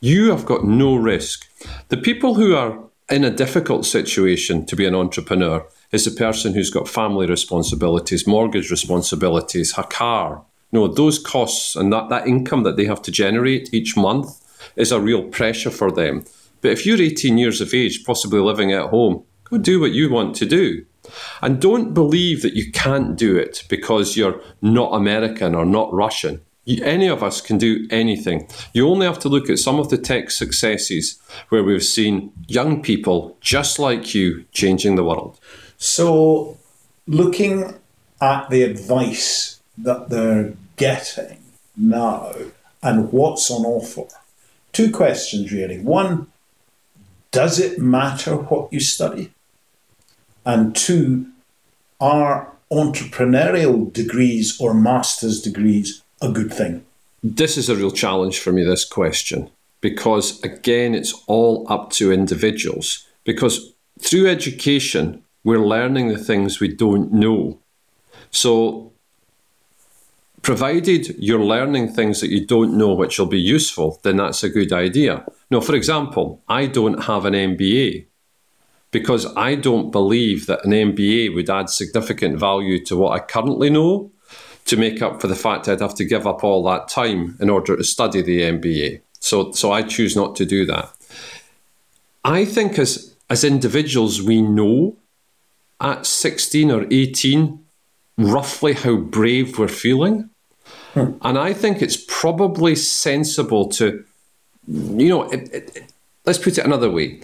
You 0.00 0.30
have 0.30 0.44
got 0.44 0.64
no 0.64 0.96
risk. 0.96 1.48
The 1.88 1.96
people 1.96 2.34
who 2.34 2.54
are 2.54 2.78
in 3.10 3.24
a 3.24 3.30
difficult 3.30 3.86
situation 3.86 4.66
to 4.66 4.76
be 4.76 4.84
an 4.84 4.94
entrepreneur 4.94 5.66
is 5.92 6.06
a 6.06 6.10
person 6.10 6.52
who's 6.52 6.70
got 6.70 6.88
family 6.88 7.26
responsibilities, 7.26 8.26
mortgage 8.26 8.70
responsibilities, 8.70 9.72
a 9.78 9.84
car, 9.84 10.44
no, 10.74 10.88
those 10.88 11.20
costs 11.20 11.76
and 11.76 11.92
that, 11.92 12.08
that 12.08 12.26
income 12.26 12.64
that 12.64 12.76
they 12.76 12.84
have 12.84 13.00
to 13.02 13.12
generate 13.12 13.72
each 13.72 13.96
month 13.96 14.40
is 14.74 14.90
a 14.90 15.00
real 15.00 15.22
pressure 15.22 15.70
for 15.70 15.92
them. 15.92 16.24
But 16.62 16.72
if 16.72 16.84
you're 16.84 17.00
18 17.00 17.38
years 17.38 17.60
of 17.60 17.72
age, 17.72 18.04
possibly 18.04 18.40
living 18.40 18.72
at 18.72 18.90
home, 18.90 19.22
go 19.44 19.56
do 19.56 19.78
what 19.80 19.92
you 19.92 20.10
want 20.10 20.34
to 20.36 20.46
do. 20.46 20.84
And 21.40 21.60
don't 21.60 21.94
believe 21.94 22.42
that 22.42 22.54
you 22.54 22.72
can't 22.72 23.14
do 23.16 23.36
it 23.36 23.62
because 23.68 24.16
you're 24.16 24.40
not 24.62 24.90
American 24.92 25.54
or 25.54 25.64
not 25.64 25.92
Russian. 25.92 26.40
You, 26.64 26.82
any 26.82 27.06
of 27.08 27.22
us 27.22 27.40
can 27.40 27.56
do 27.56 27.86
anything. 27.90 28.48
You 28.72 28.88
only 28.88 29.06
have 29.06 29.20
to 29.20 29.28
look 29.28 29.48
at 29.48 29.60
some 29.60 29.78
of 29.78 29.90
the 29.90 29.98
tech 29.98 30.32
successes 30.32 31.20
where 31.50 31.62
we've 31.62 31.84
seen 31.84 32.32
young 32.48 32.82
people 32.82 33.36
just 33.40 33.78
like 33.78 34.12
you 34.12 34.44
changing 34.50 34.96
the 34.96 35.04
world. 35.04 35.38
So, 35.76 36.56
looking 37.06 37.78
at 38.20 38.50
the 38.50 38.62
advice 38.62 39.60
that 39.78 40.08
they're 40.08 40.54
getting 40.84 41.38
now, 41.76 42.32
and 42.82 43.10
what's 43.10 43.50
on 43.50 43.64
offer. 43.64 44.06
Two 44.72 44.90
questions, 44.90 45.50
really. 45.50 45.78
One, 45.78 46.26
does 47.30 47.58
it 47.58 47.78
matter 47.78 48.36
what 48.36 48.72
you 48.72 48.80
study? 48.80 49.32
And 50.44 50.76
two, 50.76 51.26
are 52.00 52.52
entrepreneurial 52.70 53.90
degrees 53.92 54.60
or 54.60 54.74
master's 54.74 55.40
degrees 55.40 56.02
a 56.20 56.30
good 56.30 56.52
thing? 56.52 56.84
This 57.22 57.56
is 57.56 57.70
a 57.70 57.76
real 57.76 57.90
challenge 57.90 58.38
for 58.38 58.52
me, 58.52 58.62
this 58.62 58.84
question, 58.84 59.50
because 59.80 60.42
again, 60.42 60.94
it's 60.94 61.14
all 61.26 61.66
up 61.70 61.90
to 61.92 62.12
individuals. 62.12 63.06
Because 63.24 63.72
through 64.00 64.28
education, 64.28 65.22
we're 65.44 65.66
learning 65.74 66.08
the 66.08 66.18
things 66.18 66.60
we 66.60 66.68
don't 66.68 67.10
know. 67.12 67.58
So, 68.30 68.92
provided 70.44 71.16
you're 71.18 71.44
learning 71.44 71.88
things 71.92 72.20
that 72.20 72.30
you 72.30 72.46
don't 72.46 72.76
know 72.76 72.94
which 72.94 73.18
will 73.18 73.26
be 73.26 73.40
useful, 73.40 73.98
then 74.04 74.18
that's 74.18 74.44
a 74.44 74.48
good 74.48 74.72
idea. 74.72 75.24
Now, 75.50 75.60
for 75.60 75.74
example, 75.74 76.42
I 76.48 76.66
don't 76.66 77.04
have 77.04 77.24
an 77.24 77.34
MBA 77.34 78.06
because 78.90 79.26
I 79.36 79.56
don't 79.56 79.90
believe 79.90 80.46
that 80.46 80.64
an 80.64 80.70
MBA 80.70 81.34
would 81.34 81.50
add 81.50 81.70
significant 81.70 82.38
value 82.38 82.84
to 82.84 82.96
what 82.96 83.12
I 83.12 83.24
currently 83.24 83.70
know 83.70 84.12
to 84.66 84.76
make 84.76 85.02
up 85.02 85.20
for 85.20 85.26
the 85.26 85.34
fact 85.34 85.68
I'd 85.68 85.80
have 85.80 85.96
to 85.96 86.04
give 86.04 86.26
up 86.26 86.44
all 86.44 86.62
that 86.64 86.88
time 86.88 87.36
in 87.40 87.50
order 87.50 87.76
to 87.76 87.82
study 87.82 88.22
the 88.22 88.42
MBA. 88.42 89.00
So, 89.18 89.52
so 89.52 89.72
I 89.72 89.82
choose 89.82 90.14
not 90.14 90.36
to 90.36 90.44
do 90.44 90.64
that. 90.66 90.92
I 92.24 92.44
think 92.44 92.78
as 92.78 93.14
as 93.30 93.42
individuals, 93.42 94.22
we 94.22 94.42
know 94.42 94.96
at 95.80 96.06
16 96.06 96.70
or 96.70 96.86
18 96.90 97.64
roughly 98.18 98.74
how 98.74 98.96
brave 98.96 99.58
we're 99.58 99.68
feeling. 99.68 100.30
Hmm. 100.94 101.12
And 101.22 101.36
I 101.36 101.52
think 101.52 101.82
it's 101.82 102.02
probably 102.08 102.76
sensible 102.76 103.68
to, 103.70 104.04
you 104.66 105.08
know, 105.08 105.24
it, 105.24 105.52
it, 105.52 105.76
it, 105.76 105.92
let's 106.24 106.38
put 106.38 106.56
it 106.56 106.64
another 106.64 106.88
way. 106.88 107.20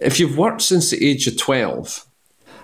If 0.00 0.18
you've 0.18 0.36
worked 0.36 0.62
since 0.62 0.90
the 0.90 1.08
age 1.08 1.28
of 1.28 1.38
12 1.38 2.04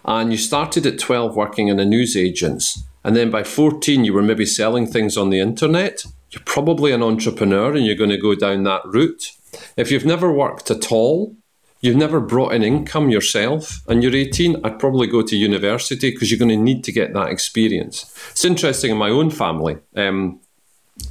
and 0.04 0.32
you 0.32 0.38
started 0.38 0.84
at 0.84 0.98
12 0.98 1.36
working 1.36 1.68
in 1.68 1.78
a 1.78 1.84
newsagent's, 1.84 2.82
and 3.04 3.14
then 3.14 3.30
by 3.30 3.44
14 3.44 4.04
you 4.04 4.12
were 4.12 4.22
maybe 4.22 4.44
selling 4.44 4.86
things 4.86 5.16
on 5.16 5.30
the 5.30 5.38
internet, 5.38 6.04
you're 6.30 6.42
probably 6.44 6.90
an 6.92 7.04
entrepreneur 7.04 7.74
and 7.74 7.86
you're 7.86 7.94
going 7.94 8.10
to 8.10 8.18
go 8.18 8.34
down 8.34 8.64
that 8.64 8.82
route. 8.84 9.30
If 9.76 9.92
you've 9.92 10.04
never 10.04 10.32
worked 10.32 10.72
at 10.72 10.90
all, 10.90 11.36
you've 11.80 11.96
never 11.96 12.18
brought 12.18 12.52
in 12.52 12.64
income 12.64 13.10
yourself 13.10 13.80
and 13.86 14.02
you're 14.02 14.14
18, 14.14 14.56
I'd 14.64 14.80
probably 14.80 15.06
go 15.06 15.22
to 15.22 15.36
university 15.36 16.10
because 16.10 16.32
you're 16.32 16.38
going 16.38 16.50
to 16.50 16.56
need 16.56 16.82
to 16.84 16.92
get 16.92 17.14
that 17.14 17.28
experience. 17.28 18.12
It's 18.32 18.44
interesting 18.44 18.90
in 18.90 18.96
my 18.96 19.10
own 19.10 19.30
family. 19.30 19.78
Um, 19.94 20.40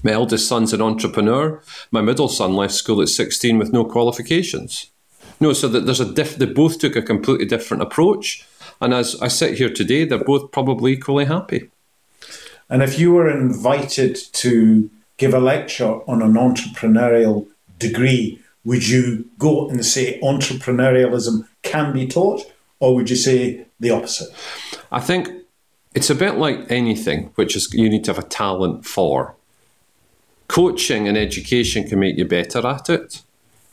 my 0.03 0.11
eldest 0.11 0.47
son's 0.47 0.73
an 0.73 0.81
entrepreneur. 0.81 1.61
My 1.91 2.01
middle 2.01 2.27
son 2.27 2.55
left 2.55 2.73
school 2.73 3.01
at 3.01 3.09
16 3.09 3.57
with 3.57 3.73
no 3.73 3.85
qualifications. 3.85 4.91
No, 5.39 5.53
so 5.53 5.67
that 5.67 5.85
there's 5.85 5.99
a 5.99 6.13
diff- 6.13 6.37
they 6.37 6.45
both 6.45 6.79
took 6.79 6.95
a 6.95 7.01
completely 7.01 7.45
different 7.45 7.83
approach. 7.83 8.45
And 8.81 8.93
as 8.93 9.15
I 9.21 9.27
sit 9.27 9.57
here 9.57 9.69
today, 9.69 10.05
they're 10.05 10.23
both 10.23 10.51
probably 10.51 10.93
equally 10.93 11.25
happy. 11.25 11.69
And 12.69 12.83
if 12.83 12.99
you 12.99 13.13
were 13.13 13.29
invited 13.29 14.15
to 14.33 14.89
give 15.17 15.33
a 15.33 15.39
lecture 15.39 15.99
on 16.07 16.21
an 16.21 16.33
entrepreneurial 16.33 17.47
degree, 17.79 18.39
would 18.65 18.87
you 18.87 19.29
go 19.37 19.69
and 19.69 19.85
say 19.85 20.19
entrepreneurialism 20.21 21.47
can 21.63 21.93
be 21.93 22.05
taught, 22.07 22.41
or 22.79 22.95
would 22.95 23.09
you 23.09 23.15
say 23.15 23.65
the 23.79 23.91
opposite? 23.91 24.29
I 24.91 24.99
think 24.99 25.29
it's 25.95 26.09
a 26.09 26.15
bit 26.15 26.35
like 26.35 26.69
anything, 26.69 27.31
which 27.35 27.55
is 27.55 27.73
you 27.73 27.89
need 27.89 28.03
to 28.03 28.13
have 28.13 28.23
a 28.23 28.27
talent 28.27 28.85
for. 28.85 29.36
Coaching 30.47 31.07
and 31.07 31.17
education 31.17 31.87
can 31.87 31.99
make 31.99 32.17
you 32.17 32.25
better 32.25 32.65
at 32.65 32.89
it, 32.89 33.21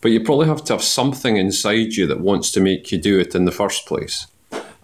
but 0.01 0.11
you 0.11 0.21
probably 0.21 0.47
have 0.47 0.65
to 0.65 0.75
have 0.75 0.83
something 0.83 1.37
inside 1.37 1.95
you 1.95 2.07
that 2.07 2.21
wants 2.21 2.51
to 2.53 2.61
make 2.61 2.91
you 2.91 2.99
do 2.99 3.19
it 3.19 3.35
in 3.35 3.45
the 3.45 3.53
first 3.53 3.87
place. 3.87 4.27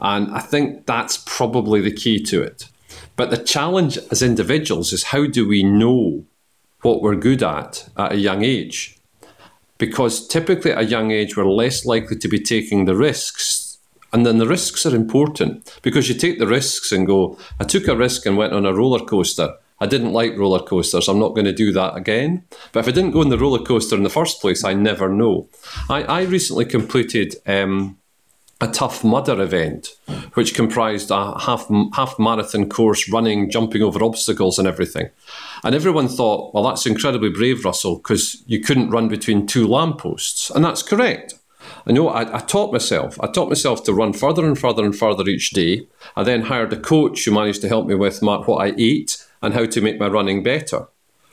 And 0.01 0.31
I 0.31 0.41
think 0.41 0.87
that's 0.87 1.23
probably 1.27 1.81
the 1.81 1.93
key 1.93 2.23
to 2.25 2.43
it. 2.43 2.69
But 3.17 3.31
the 3.31 3.37
challenge 3.37 3.99
as 4.11 4.23
individuals 4.23 4.93
is 4.93 5.05
how 5.05 5.27
do 5.27 5.47
we 5.47 5.63
know 5.63 6.25
what 6.83 7.03
we're 7.03 7.17
good 7.17 7.43
at 7.43 7.89
at 7.97 8.13
a 8.13 8.17
young 8.17 8.43
age? 8.43 9.01
because 9.81 10.29
typically 10.29 10.71
at 10.71 10.79
a 10.79 10.85
young 10.85 11.11
age 11.11 11.37
we're 11.37 11.47
less 11.47 11.85
likely 11.85 12.17
to 12.17 12.29
be 12.29 12.39
taking 12.39 12.85
the 12.85 12.95
risks. 12.95 13.79
And 14.13 14.27
then 14.27 14.39
the 14.39 14.47
risks 14.47 14.85
are 14.87 14.95
important 14.95 15.79
because 15.83 16.09
you 16.09 16.15
take 16.15 16.39
the 16.39 16.47
risks 16.47 16.93
and 16.93 17.07
go, 17.07 17.39
I 17.59 17.65
took 17.65 17.89
a 17.89 17.97
risk 17.97 18.27
and 18.27 18.37
went 18.37 18.53
on 18.53 18.67
a 18.67 18.75
roller 18.75 19.05
coaster. 19.05 19.55
I 19.81 19.87
didn't 19.87 20.13
like 20.13 20.37
roller 20.37 20.63
coasters. 20.63 21.09
I'm 21.09 21.19
not 21.19 21.35
going 21.35 21.47
to 21.47 21.53
do 21.53 21.73
that 21.73 21.97
again. 21.97 22.45
But 22.73 22.81
if 22.81 22.89
I 22.89 22.91
didn't 22.91 23.13
go 23.13 23.21
on 23.21 23.31
the 23.31 23.39
roller 23.39 23.65
coaster 23.65 23.97
in 23.97 24.03
the 24.03 24.11
first 24.11 24.41
place, 24.41 24.63
I 24.63 24.75
never 24.75 25.09
know. 25.09 25.49
I, 25.89 26.03
I 26.03 26.23
recently 26.23 26.67
completed 26.67 27.37
um, 27.47 27.97
a 28.61 28.69
Tough 28.69 29.03
Mudder 29.03 29.41
event, 29.41 29.89
which 30.35 30.55
comprised 30.55 31.11
a 31.11 31.39
half 31.41 31.67
half 31.95 32.19
marathon 32.19 32.69
course, 32.69 33.11
running, 33.11 33.51
jumping 33.51 33.83
over 33.83 34.05
obstacles, 34.05 34.59
and 34.59 34.69
everything. 34.69 35.09
And 35.65 35.75
everyone 35.75 36.09
thought, 36.09 36.53
well, 36.53 36.65
that's 36.65 36.87
incredibly 36.87 37.31
brave, 37.31 37.65
Russell, 37.65 37.97
because 37.97 38.43
you 38.47 38.61
couldn't 38.61 38.91
run 38.91 39.09
between 39.09 39.47
two 39.47 39.67
lampposts, 39.67 40.51
and 40.51 40.65
that's 40.65 40.83
correct. 40.83 41.35
I 41.87 41.93
know 41.93 42.09
I, 42.09 42.37
I, 42.37 42.41
taught 42.41 42.73
myself. 42.73 43.19
I 43.21 43.27
taught 43.27 43.49
myself 43.49 43.85
to 43.85 43.95
run 43.95 44.13
further 44.13 44.47
and 44.47 44.59
further 44.59 44.85
and 44.85 44.97
further 44.97 45.27
each 45.29 45.51
day. 45.51 45.87
I 46.17 46.23
then 46.23 46.43
hired 46.43 46.73
a 46.73 46.81
coach 46.81 47.25
who 47.25 47.33
managed 47.33 47.61
to 47.63 47.69
help 47.69 47.87
me 47.87 47.95
with 47.95 48.23
my, 48.23 48.39
what 48.39 48.67
I 48.67 48.75
ate 48.77 49.20
and 49.43 49.55
how 49.55 49.67
to 49.67 49.81
make 49.81 49.99
my 49.99 50.09
running 50.09 50.43
better. 50.43 50.89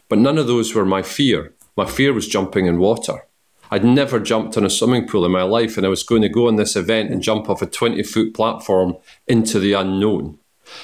But 0.09 0.19
none 0.19 0.37
of 0.37 0.47
those 0.47 0.73
were 0.73 0.85
my 0.85 1.01
fear. 1.01 1.53
My 1.75 1.85
fear 1.85 2.13
was 2.13 2.27
jumping 2.27 2.65
in 2.65 2.79
water. 2.79 3.25
I'd 3.69 3.83
never 3.83 4.19
jumped 4.19 4.55
in 4.55 4.65
a 4.65 4.69
swimming 4.69 5.07
pool 5.07 5.25
in 5.25 5.31
my 5.31 5.43
life, 5.43 5.77
and 5.77 5.85
I 5.85 5.89
was 5.89 6.03
going 6.03 6.21
to 6.21 6.29
go 6.29 6.47
on 6.47 6.55
this 6.55 6.75
event 6.75 7.11
and 7.11 7.21
jump 7.21 7.49
off 7.49 7.61
a 7.61 7.65
20 7.65 8.01
foot 8.03 8.33
platform 8.33 8.97
into 9.27 9.59
the 9.59 9.73
unknown. 9.73 10.39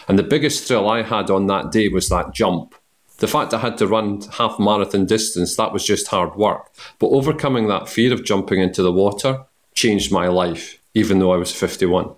And 0.07 0.19
the 0.19 0.23
biggest 0.23 0.67
thrill 0.67 0.89
I 0.89 1.03
had 1.03 1.29
on 1.29 1.47
that 1.47 1.71
day 1.71 1.87
was 1.87 2.09
that 2.09 2.33
jump. 2.33 2.75
The 3.17 3.27
fact 3.27 3.53
I 3.53 3.59
had 3.59 3.77
to 3.77 3.87
run 3.87 4.21
half 4.33 4.59
marathon 4.59 5.05
distance, 5.05 5.55
that 5.55 5.71
was 5.71 5.85
just 5.85 6.07
hard 6.07 6.35
work. 6.35 6.71
But 6.99 7.07
overcoming 7.07 7.67
that 7.67 7.87
fear 7.87 8.13
of 8.13 8.25
jumping 8.25 8.59
into 8.59 8.81
the 8.81 8.91
water 8.91 9.45
changed 9.75 10.11
my 10.11 10.27
life, 10.27 10.79
even 10.93 11.19
though 11.19 11.31
I 11.31 11.37
was 11.37 11.53
51. 11.53 12.13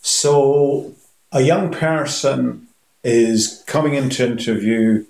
So, 0.00 0.94
a 1.30 1.42
young 1.42 1.70
person 1.70 2.66
is 3.04 3.62
coming 3.66 3.94
into 3.94 4.24
interview 4.24 5.04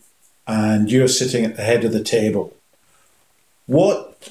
and 0.46 0.90
you're 0.90 1.08
sitting 1.08 1.44
at 1.44 1.56
the 1.56 1.62
head 1.62 1.84
of 1.84 1.92
the 1.92 2.02
table. 2.02 2.54
What 3.66 4.30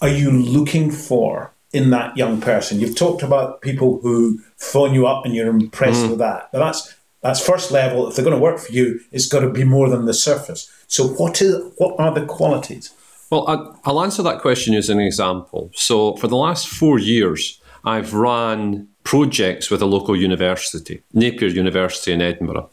are 0.00 0.08
you 0.08 0.30
looking 0.30 0.90
for 0.90 1.52
in 1.72 1.90
that 1.90 2.16
young 2.16 2.40
person? 2.40 2.80
You've 2.80 2.96
talked 2.96 3.22
about 3.22 3.60
people 3.60 4.00
who 4.00 4.40
phone 4.56 4.94
you 4.94 5.06
up 5.06 5.24
and 5.24 5.34
you're 5.34 5.48
impressed 5.48 6.04
mm. 6.04 6.10
with 6.10 6.18
that. 6.18 6.50
But 6.52 6.58
that's 6.58 6.94
that's 7.22 7.44
first 7.44 7.72
level. 7.72 8.06
If 8.06 8.14
they're 8.14 8.24
going 8.24 8.36
to 8.36 8.42
work 8.42 8.58
for 8.58 8.70
you, 8.72 9.00
it's 9.10 9.26
got 9.26 9.40
to 9.40 9.50
be 9.50 9.64
more 9.64 9.88
than 9.88 10.04
the 10.04 10.14
surface. 10.14 10.70
So 10.86 11.08
what 11.08 11.40
is 11.42 11.72
what 11.78 11.98
are 11.98 12.12
the 12.12 12.26
qualities? 12.26 12.92
Well, 13.30 13.78
I'll 13.84 14.02
answer 14.02 14.22
that 14.22 14.40
question 14.40 14.74
as 14.74 14.88
an 14.88 15.00
example. 15.00 15.70
So 15.74 16.14
for 16.16 16.28
the 16.28 16.36
last 16.36 16.68
four 16.68 16.98
years, 17.00 17.60
I've 17.84 18.14
run 18.14 18.88
projects 19.02 19.70
with 19.70 19.82
a 19.82 19.86
local 19.86 20.16
university, 20.16 21.02
Napier 21.12 21.48
University 21.48 22.12
in 22.12 22.22
Edinburgh. 22.22 22.70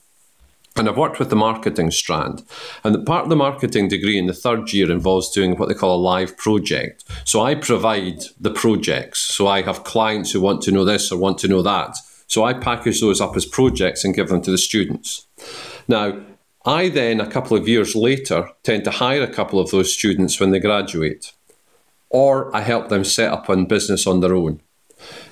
And 0.76 0.90
I've 0.90 0.98
worked 0.98 1.20
with 1.20 1.30
the 1.30 1.36
marketing 1.36 1.92
strand. 1.92 2.44
And 2.84 2.96
the 2.96 3.00
part 3.00 3.24
of 3.24 3.30
the 3.30 3.36
marketing 3.36 3.90
degree 3.90 4.18
in 4.18 4.26
the 4.26 4.34
third 4.34 4.74
year 4.74 4.92
involves 4.92 5.30
doing 5.30 5.56
what 5.56 5.70
they 5.70 5.76
call 5.76 5.96
a 5.96 6.02
live 6.02 6.36
project. 6.36 7.04
So 7.26 7.42
I 7.42 7.54
provide 7.56 8.24
the 8.40 8.50
projects. 8.50 9.20
So 9.20 9.48
I 9.48 9.62
have 9.62 9.84
clients 9.84 10.32
who 10.32 10.42
want 10.42 10.64
to 10.64 10.72
know 10.72 10.84
this 10.84 11.12
or 11.12 11.20
want 11.20 11.38
to 11.40 11.48
know 11.48 11.62
that. 11.62 11.96
So 12.26 12.44
I 12.44 12.54
package 12.54 13.02
those 13.02 13.22
up 13.22 13.36
as 13.36 13.46
projects 13.46 14.04
and 14.04 14.16
give 14.16 14.30
them 14.30 14.42
to 14.42 14.52
the 14.52 14.58
students. 14.58 15.28
Now, 15.88 16.20
I 16.66 16.90
then, 16.90 17.20
a 17.20 17.30
couple 17.30 17.58
of 17.58 17.68
years 17.68 17.94
later, 17.94 18.50
tend 18.64 18.86
to 18.86 18.92
hire 18.92 19.22
a 19.22 19.28
couple 19.28 19.60
of 19.60 19.70
those 19.70 19.94
students 19.94 20.40
when 20.40 20.52
they 20.52 20.60
graduate. 20.60 21.34
Or 22.10 22.56
I 22.56 22.62
help 22.62 22.90
them 22.90 23.04
set 23.04 23.32
up 23.32 23.50
a 23.50 23.56
business 23.66 24.08
on 24.08 24.22
their 24.22 24.34
own. 24.34 24.62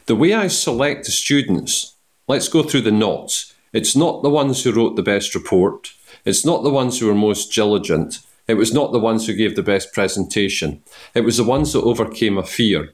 The 0.05 0.15
way 0.15 0.33
I 0.33 0.48
select 0.48 1.05
the 1.05 1.12
students, 1.12 1.95
let's 2.27 2.50
go 2.50 2.63
through 2.63 2.81
the 2.81 2.91
knots 2.91 3.50
it's 3.73 3.95
not 3.95 4.23
the 4.23 4.29
ones 4.29 4.63
who 4.63 4.71
wrote 4.71 4.95
the 4.95 5.03
best 5.03 5.33
report. 5.35 5.93
It's 6.25 6.45
not 6.45 6.63
the 6.63 6.69
ones 6.69 6.99
who 6.99 7.07
were 7.07 7.15
most 7.15 7.53
diligent. 7.53 8.19
It 8.47 8.55
was 8.55 8.73
not 8.73 8.91
the 8.91 8.99
ones 8.99 9.25
who 9.25 9.33
gave 9.33 9.55
the 9.55 9.63
best 9.63 9.93
presentation. 9.93 10.83
It 11.15 11.21
was 11.21 11.37
the 11.37 11.43
ones 11.43 11.73
that 11.73 11.81
overcame 11.81 12.37
a 12.37 12.43
fear. 12.43 12.93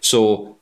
So 0.00 0.56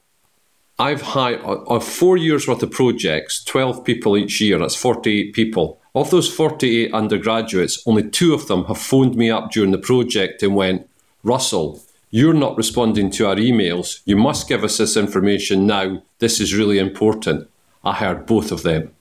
I've 0.78 1.02
hired 1.02 1.40
four 1.82 2.16
years 2.16 2.48
worth 2.48 2.62
of 2.62 2.70
projects, 2.70 3.44
12 3.44 3.84
people 3.84 4.16
each 4.16 4.40
year, 4.40 4.58
that's 4.58 4.74
48 4.74 5.32
people. 5.32 5.80
Of 5.94 6.10
those 6.10 6.32
48 6.34 6.92
undergraduates, 6.92 7.82
only 7.86 8.08
two 8.08 8.32
of 8.32 8.48
them 8.48 8.64
have 8.64 8.78
phoned 8.78 9.14
me 9.14 9.30
up 9.30 9.52
during 9.52 9.70
the 9.70 9.78
project 9.78 10.42
and 10.42 10.56
went, 10.56 10.88
Russell, 11.22 11.82
you're 12.10 12.34
not 12.34 12.56
responding 12.56 13.10
to 13.12 13.28
our 13.28 13.36
emails. 13.36 14.00
You 14.06 14.16
must 14.16 14.48
give 14.48 14.64
us 14.64 14.78
this 14.78 14.96
information 14.96 15.66
now. 15.66 16.02
This 16.18 16.40
is 16.40 16.54
really 16.54 16.78
important. 16.78 17.48
I 17.84 17.94
heard 17.94 18.26
both 18.26 18.50
of 18.50 18.62
them. 18.62 18.92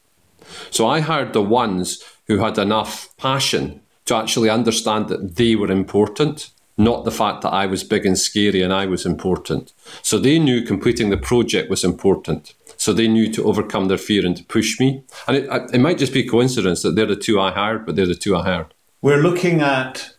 So 0.70 0.88
I 0.88 1.00
hired 1.00 1.34
the 1.34 1.42
ones 1.42 2.04
who 2.28 2.38
had 2.40 2.58
enough 2.58 3.16
passion 3.18 3.82
to 4.06 4.16
actually 4.16 4.50
understand 4.50 5.08
that 5.10 5.36
they 5.36 5.56
were 5.56 5.72
important. 5.72 6.52
not 6.78 7.06
the 7.06 7.12
fact 7.12 7.42
that 7.42 7.50
I 7.50 7.66
was 7.66 7.84
big 7.84 8.06
and 8.06 8.18
scary 8.18 8.62
and 8.62 8.74
I 8.74 8.86
was 8.86 9.06
important. 9.06 9.74
So 10.02 10.18
they 10.18 10.40
knew 10.40 10.64
completing 10.64 11.10
the 11.10 11.18
project 11.18 11.70
was 11.70 11.84
important. 11.84 12.54
So 12.78 12.94
they 12.94 13.08
knew 13.08 13.32
to 13.34 13.44
overcome 13.46 13.88
their 13.88 13.98
fear 13.98 14.26
and 14.26 14.36
to 14.38 14.44
push 14.44 14.80
me. 14.80 15.04
And 15.28 15.38
it, 15.38 15.50
it 15.74 15.80
might 15.80 16.00
just 16.00 16.14
be 16.14 16.24
coincidence 16.24 16.82
that 16.82 16.96
they're 16.96 17.06
the 17.06 17.16
two 17.16 17.40
I 17.40 17.52
hired, 17.52 17.86
but 17.86 17.96
they're 17.96 18.08
the 18.08 18.16
two 18.16 18.36
I 18.36 18.44
hired. 18.44 18.74
We're 19.02 19.22
looking 19.22 19.62
at 19.62 20.16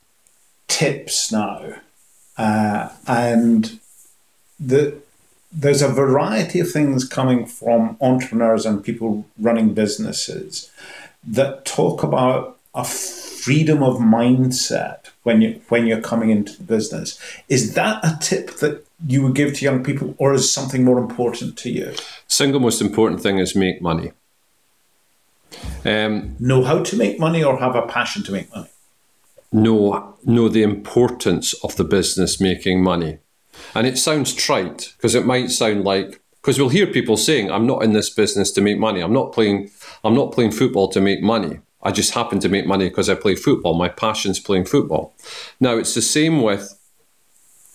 tips 0.68 1.30
now, 1.32 1.74
uh, 2.36 2.88
and 3.06 3.80
the, 4.58 4.96
there's 5.52 5.82
a 5.82 5.88
variety 5.88 6.61
of 6.61 6.71
things 6.71 7.06
coming 7.06 7.47
from 7.47 7.97
entrepreneurs 8.00 8.64
and 8.64 8.82
people 8.82 9.26
running 9.38 9.75
businesses 9.75 10.71
that 11.25 11.64
talk 11.64 12.02
about 12.02 12.59
a 12.75 12.85
freedom 12.85 13.82
of 13.82 13.99
mindset 13.99 15.11
when 15.25 15.42
you 15.42 15.61
when 15.68 15.87
you're 15.87 16.00
coming 16.00 16.30
into 16.30 16.56
the 16.56 16.64
business. 16.64 17.18
Is 17.49 17.75
that 17.75 18.04
a 18.04 18.18
tip 18.21 18.56
that 18.56 18.85
you 19.06 19.23
would 19.23 19.35
give 19.35 19.54
to 19.54 19.64
young 19.64 19.85
people, 19.85 20.14
or 20.18 20.32
is 20.32 20.52
something 20.52 20.85
more 20.85 20.99
important 20.99 21.59
to 21.59 21.71
you? 21.71 21.94
Single 22.28 22.61
most 22.61 22.80
important 22.80 23.21
thing 23.21 23.38
is 23.38 23.54
make 23.54 23.82
money. 23.82 24.12
Um, 25.85 26.37
know 26.38 26.64
how 26.64 26.82
to 26.82 26.97
make 26.97 27.18
money, 27.18 27.44
or 27.44 27.59
have 27.59 27.76
a 27.76 27.82
passion 27.82 28.23
to 28.25 28.32
make 28.32 28.50
money. 28.54 28.71
Know 29.52 30.16
know 30.25 30.49
the 30.49 30.62
importance 30.62 31.52
of 31.62 31.76
the 31.76 31.85
business 31.85 32.40
making 32.40 32.82
money, 32.82 33.18
and 33.75 33.87
it 33.87 33.99
sounds 33.99 34.35
trite 34.35 34.92
because 34.97 35.14
it 35.14 35.26
might 35.26 35.50
sound 35.50 35.85
like 35.85 36.21
because 36.40 36.59
we'll 36.59 36.71
hear 36.71 36.87
people 36.87 37.16
saying, 37.16 37.50
"I'm 37.50 37.66
not 37.66 37.82
in 37.85 37.92
this 37.92 38.11
business 38.11 38.50
to 38.52 38.61
make 38.61 38.78
money. 38.78 39.00
I'm 39.00 39.12
not 39.12 39.32
playing. 39.32 39.71
I'm 40.04 40.14
not 40.14 40.32
playing 40.32 40.52
football 40.52 40.88
to 40.88 41.00
make 41.00 41.23
money." 41.23 41.61
I 41.82 41.90
just 41.90 42.14
happen 42.14 42.38
to 42.40 42.49
make 42.49 42.66
money 42.66 42.88
because 42.88 43.09
I 43.09 43.14
play 43.14 43.35
football. 43.35 43.75
My 43.75 43.88
passion's 43.88 44.38
playing 44.38 44.66
football. 44.66 45.14
Now, 45.59 45.76
it's 45.76 45.94
the 45.94 46.02
same 46.02 46.40
with 46.40 46.78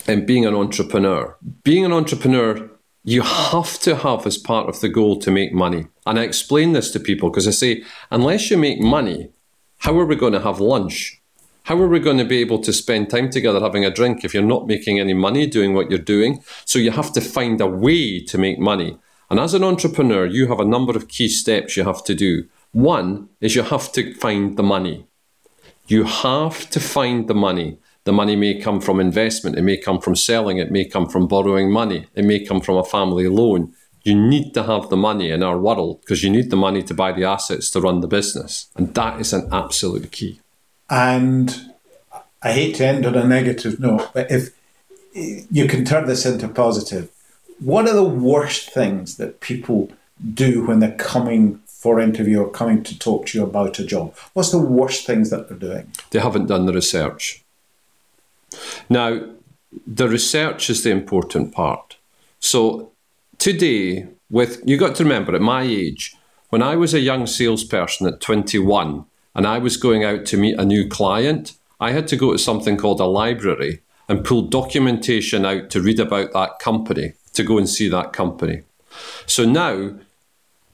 um, 0.07 0.25
being 0.25 0.45
an 0.45 0.55
entrepreneur. 0.55 1.35
Being 1.63 1.83
an 1.83 1.91
entrepreneur, 1.91 2.69
you 3.03 3.21
have 3.21 3.79
to 3.79 3.97
have 3.97 4.25
as 4.25 4.37
part 4.37 4.69
of 4.69 4.79
the 4.79 4.89
goal 4.89 5.19
to 5.19 5.31
make 5.31 5.53
money. 5.53 5.87
And 6.05 6.17
I 6.19 6.23
explain 6.23 6.71
this 6.71 6.89
to 6.91 6.99
people 6.99 7.29
because 7.29 7.47
I 7.47 7.51
say, 7.51 7.83
unless 8.09 8.49
you 8.49 8.57
make 8.57 8.79
money, 8.79 9.29
how 9.79 9.97
are 9.99 10.05
we 10.05 10.15
going 10.15 10.33
to 10.33 10.41
have 10.41 10.59
lunch? 10.59 11.16
How 11.67 11.77
are 11.81 11.89
we 11.89 11.99
going 11.99 12.17
to 12.17 12.23
be 12.23 12.37
able 12.37 12.59
to 12.59 12.71
spend 12.71 13.09
time 13.09 13.29
together 13.29 13.59
having 13.59 13.83
a 13.83 13.91
drink 13.91 14.23
if 14.23 14.33
you're 14.33 14.41
not 14.41 14.67
making 14.67 15.01
any 15.01 15.13
money 15.13 15.45
doing 15.45 15.73
what 15.73 15.89
you're 15.89 15.99
doing? 15.99 16.41
So 16.63 16.79
you 16.79 16.91
have 16.91 17.11
to 17.11 17.19
find 17.19 17.59
a 17.59 17.67
way 17.67 18.23
to 18.23 18.37
make 18.37 18.57
money. 18.57 18.97
And 19.29 19.37
as 19.37 19.53
an 19.53 19.65
entrepreneur, 19.65 20.25
you 20.25 20.47
have 20.47 20.61
a 20.61 20.65
number 20.65 20.95
of 20.95 21.09
key 21.09 21.27
steps 21.27 21.75
you 21.75 21.83
have 21.83 22.05
to 22.05 22.15
do. 22.15 22.45
One 22.71 23.27
is 23.41 23.53
you 23.53 23.63
have 23.63 23.91
to 23.91 24.13
find 24.13 24.55
the 24.55 24.63
money. 24.63 25.07
You 25.87 26.05
have 26.05 26.69
to 26.69 26.79
find 26.79 27.27
the 27.27 27.35
money. 27.35 27.79
The 28.05 28.13
money 28.13 28.37
may 28.37 28.61
come 28.61 28.79
from 28.79 29.01
investment, 29.01 29.57
it 29.57 29.63
may 29.63 29.75
come 29.75 29.99
from 29.99 30.15
selling, 30.15 30.59
it 30.59 30.71
may 30.71 30.85
come 30.85 31.09
from 31.09 31.27
borrowing 31.27 31.69
money, 31.69 32.07
it 32.15 32.23
may 32.23 32.45
come 32.45 32.61
from 32.61 32.77
a 32.77 32.85
family 32.85 33.27
loan. 33.27 33.73
You 34.03 34.15
need 34.15 34.53
to 34.53 34.63
have 34.63 34.89
the 34.89 34.95
money 34.95 35.31
in 35.31 35.43
our 35.43 35.59
world 35.59 35.99
because 35.99 36.23
you 36.23 36.29
need 36.29 36.49
the 36.49 36.55
money 36.55 36.81
to 36.83 36.93
buy 36.93 37.11
the 37.11 37.25
assets 37.25 37.69
to 37.71 37.81
run 37.81 37.99
the 37.99 38.07
business. 38.07 38.67
And 38.77 38.93
that 38.93 39.19
is 39.19 39.33
an 39.33 39.49
absolute 39.51 40.13
key. 40.13 40.39
And 40.89 41.73
I 42.41 42.51
hate 42.51 42.75
to 42.75 42.85
end 42.85 43.05
on 43.05 43.15
a 43.15 43.25
negative 43.25 43.79
note, 43.79 44.09
but 44.13 44.31
if 44.31 44.51
you 45.13 45.67
can 45.67 45.83
turn 45.83 46.07
this 46.07 46.25
into 46.25 46.47
positive, 46.47 47.09
what 47.59 47.87
are 47.87 47.95
the 47.95 48.03
worst 48.03 48.71
things 48.71 49.17
that 49.17 49.39
people 49.39 49.91
do 50.33 50.65
when 50.65 50.79
they're 50.79 50.91
coming 50.91 51.59
for 51.65 51.99
interview 51.99 52.41
or 52.41 52.49
coming 52.49 52.83
to 52.83 52.97
talk 52.97 53.27
to 53.27 53.37
you 53.37 53.43
about 53.43 53.79
a 53.79 53.85
job? 53.85 54.15
What's 54.33 54.51
the 54.51 54.59
worst 54.59 55.05
things 55.05 55.29
that 55.29 55.49
they're 55.49 55.57
doing? 55.57 55.91
They 56.11 56.19
haven't 56.19 56.47
done 56.47 56.65
the 56.65 56.73
research. 56.73 57.43
Now, 58.89 59.21
the 59.85 60.07
research 60.07 60.69
is 60.69 60.83
the 60.83 60.91
important 60.91 61.53
part. 61.53 61.97
So 62.39 62.91
today, 63.37 64.07
with 64.29 64.61
you 64.65 64.77
got 64.77 64.95
to 64.95 65.03
remember 65.03 65.35
at 65.35 65.41
my 65.41 65.63
age, 65.63 66.15
when 66.49 66.61
I 66.61 66.75
was 66.75 66.93
a 66.93 66.99
young 66.99 67.27
salesperson 67.27 68.07
at 68.07 68.21
21 68.21 69.05
and 69.37 69.47
I 69.47 69.59
was 69.59 69.77
going 69.77 70.03
out 70.03 70.25
to 70.25 70.37
meet 70.37 70.59
a 70.59 70.65
new 70.65 70.87
client, 70.87 71.53
I 71.79 71.91
had 71.91 72.07
to 72.09 72.17
go 72.17 72.33
to 72.33 72.37
something 72.37 72.75
called 72.75 72.99
a 72.99 73.05
library 73.05 73.81
and 74.09 74.25
pull 74.25 74.41
documentation 74.41 75.45
out 75.45 75.69
to 75.69 75.81
read 75.81 75.99
about 75.99 76.33
that 76.33 76.59
company, 76.59 77.13
to 77.33 77.43
go 77.43 77.57
and 77.57 77.69
see 77.69 77.87
that 77.87 78.11
company. 78.11 78.63
So 79.25 79.45
now 79.45 79.91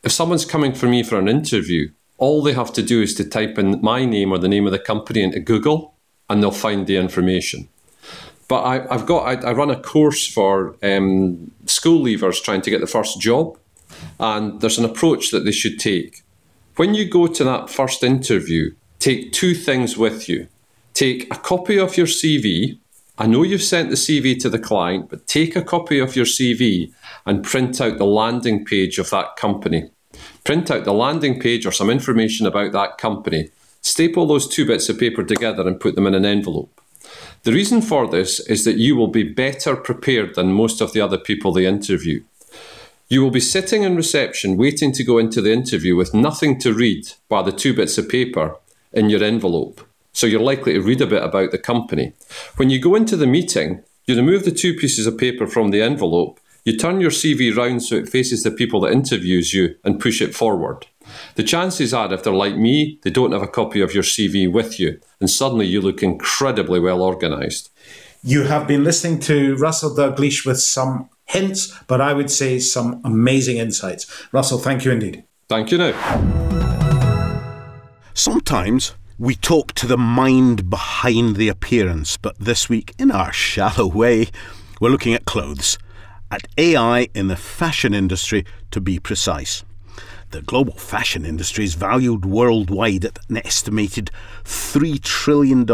if 0.04 0.12
someone's 0.12 0.46
coming 0.46 0.74
for 0.74 0.88
me 0.88 1.02
for 1.02 1.18
an 1.18 1.30
interview, 1.30 1.90
all 2.18 2.44
they 2.44 2.54
have 2.54 2.74
to 2.74 2.84
do 2.84 3.02
is 3.02 3.14
to 3.16 3.26
type 3.26 3.58
in 3.58 3.82
my 3.82 4.06
name 4.06 4.32
or 4.32 4.38
the 4.38 4.50
name 4.50 4.66
of 4.66 4.72
the 4.72 4.80
company 4.80 5.24
into 5.24 5.40
Google 5.40 5.96
and 6.30 6.44
they'll 6.44 6.52
find 6.52 6.88
the 6.88 6.98
information. 6.98 7.70
But 8.48 8.64
I, 8.64 8.94
have 8.94 9.06
got 9.06 9.24
I, 9.24 9.50
I, 9.50 9.54
run 9.54 9.72
a 9.72 9.80
course 9.80 10.28
for 10.28 10.76
um, 10.84 11.52
school 11.66 12.04
leavers 12.04 12.44
trying 12.44 12.62
to 12.62 12.70
get 12.70 12.82
the 12.82 12.88
first 12.88 13.20
job, 13.20 13.58
and 14.20 14.60
there's 14.60 14.78
an 14.78 14.86
approach 14.86 15.32
that 15.32 15.46
they 15.46 15.52
should 15.52 15.80
take. 15.80 16.23
When 16.76 16.96
you 16.96 17.08
go 17.08 17.28
to 17.28 17.44
that 17.44 17.70
first 17.70 18.04
interview, 18.04 18.74
take 18.98 19.32
two 19.32 19.54
things 19.54 19.96
with 19.96 20.28
you. 20.28 20.48
Take 20.96 21.32
a 21.32 21.38
copy 21.38 21.78
of 21.78 21.98
your 21.98 22.08
CV. 22.08 22.80
I 23.16 23.28
know 23.28 23.44
you've 23.44 23.62
sent 23.62 23.92
the 23.92 23.96
CV 23.96 24.40
to 24.42 24.50
the 24.50 24.58
client, 24.58 25.08
but 25.08 25.28
take 25.28 25.56
a 25.56 25.62
copy 25.62 26.00
of 26.00 26.16
your 26.16 26.26
CV 26.26 26.92
and 27.28 27.44
print 27.44 27.80
out 27.80 28.00
the 28.00 28.08
landing 28.08 28.66
page 28.66 28.98
of 28.98 29.12
that 29.12 29.36
company. 29.36 29.92
Print 30.46 30.72
out 30.72 30.84
the 30.84 30.94
landing 30.94 31.40
page 31.40 31.68
or 31.68 31.72
some 31.72 31.92
information 31.92 32.48
about 32.48 32.72
that 32.72 32.98
company. 32.98 33.50
Staple 33.82 34.26
those 34.26 34.48
two 34.48 34.66
bits 34.66 34.90
of 34.90 34.98
paper 34.98 35.24
together 35.24 35.68
and 35.68 35.80
put 35.80 35.94
them 35.94 36.08
in 36.08 36.16
an 36.16 36.26
envelope. 36.26 36.82
The 37.44 37.54
reason 37.54 37.84
for 37.84 38.08
this 38.08 38.40
is 38.40 38.64
that 38.66 38.78
you 38.78 38.96
will 38.96 39.10
be 39.10 39.22
better 39.22 39.76
prepared 39.76 40.34
than 40.34 40.54
most 40.54 40.82
of 40.82 40.94
the 40.94 41.02
other 41.02 41.20
people 41.20 41.52
they 41.52 41.68
interview. 41.68 42.24
You 43.14 43.22
will 43.22 43.30
be 43.30 43.40
sitting 43.40 43.84
in 43.84 43.96
reception 43.96 44.58
waiting 44.58 44.92
to 44.94 45.04
go 45.04 45.20
into 45.20 45.40
the 45.40 45.54
interview 45.54 45.96
with 45.96 46.16
nothing 46.16 46.58
to 46.62 46.74
read 46.74 47.12
but 47.30 47.44
the 47.44 47.52
two 47.52 47.72
bits 47.76 48.00
of 48.00 48.10
paper 48.10 48.56
in 48.92 49.12
your 49.12 49.24
envelope. 49.24 49.88
So 50.14 50.26
you're 50.26 50.42
likely 50.42 50.74
to 50.74 50.82
read 50.82 51.00
a 51.00 51.06
bit 51.06 51.22
about 51.22 51.52
the 51.52 51.60
company. 51.60 52.14
When 52.56 52.72
you 52.72 52.82
go 52.82 52.96
into 52.96 53.16
the 53.16 53.28
meeting, 53.28 53.84
you 54.08 54.16
remove 54.16 54.46
the 54.46 54.52
two 54.52 54.74
pieces 54.74 55.06
of 55.06 55.20
paper 55.20 55.46
from 55.46 55.70
the 55.70 55.80
envelope 55.80 56.40
you 56.66 56.78
turn 56.78 57.02
your 57.02 57.12
CV 57.12 57.56
round 57.56 57.84
so 57.84 57.96
it 57.96 58.08
faces 58.08 58.44
the 58.44 58.52
people 58.52 58.80
that 58.82 58.94
interviews 58.94 59.54
you 59.54 59.76
and 59.84 60.00
push 60.00 60.22
it 60.22 60.34
forward. 60.34 60.88
The 61.36 61.44
chances 61.44 61.94
are, 61.94 62.12
if 62.14 62.24
they're 62.24 62.34
like 62.34 62.56
me, 62.56 63.00
they 63.04 63.10
don't 63.10 63.34
have 63.34 63.42
a 63.42 63.48
copy 63.48 63.82
of 63.82 63.94
your 63.94 64.04
CV 64.04 64.50
with 64.50 64.80
you, 64.80 65.00
and 65.20 65.30
suddenly 65.30 65.66
you 65.66 65.82
look 65.82 66.02
incredibly 66.02 66.80
well 66.80 67.02
organised. 67.02 67.70
You 68.24 68.44
have 68.44 68.66
been 68.66 68.86
listening 68.86 69.20
to 69.22 69.58
Russell 69.58 69.94
Dalgleish 69.94 70.46
with 70.46 70.62
some 70.62 71.10
hints, 71.34 71.78
but 71.88 72.00
I 72.00 72.14
would 72.14 72.32
say 72.32 72.60
some 72.60 73.02
amazing 73.04 73.58
insights. 73.58 74.06
Russell, 74.32 74.60
thank 74.60 74.86
you 74.86 74.92
indeed. 74.92 75.26
Thank 75.50 75.72
you 75.72 75.78
now. 75.78 75.94
Sometimes 78.14 78.96
we 79.20 79.36
talk 79.36 79.74
to 79.74 79.88
the 79.88 79.98
mind 79.98 80.70
behind 80.70 81.36
the 81.36 81.50
appearance, 81.50 82.18
but 82.18 82.38
this 82.40 82.70
week, 82.70 82.94
in 82.98 83.12
our 83.12 83.34
shallow 83.34 83.88
way, 83.88 84.28
we're 84.80 84.90
looking 84.90 85.14
at 85.14 85.26
clothes 85.26 85.78
at 86.34 86.48
AI 86.58 87.08
in 87.14 87.28
the 87.28 87.36
fashion 87.36 87.94
industry, 87.94 88.44
to 88.72 88.82
be 88.82 88.98
precise. 89.00 89.64
The 90.32 90.42
global 90.42 90.74
fashion 90.74 91.26
industry 91.26 91.64
is 91.64 91.76
valued 91.76 92.26
worldwide 92.26 93.06
at 93.06 93.20
an 93.30 93.38
estimated 93.38 94.10
$3 94.44 95.00
trillion 95.04 95.70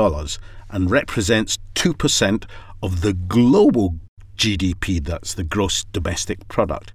and 0.69 0.91
represents 0.91 1.57
2% 1.75 2.45
of 2.83 3.01
the 3.01 3.13
global 3.13 3.95
GDP, 4.39 5.03
that's 5.03 5.33
the 5.33 5.43
gross 5.43 5.83
domestic 5.83 6.47
product. 6.47 6.93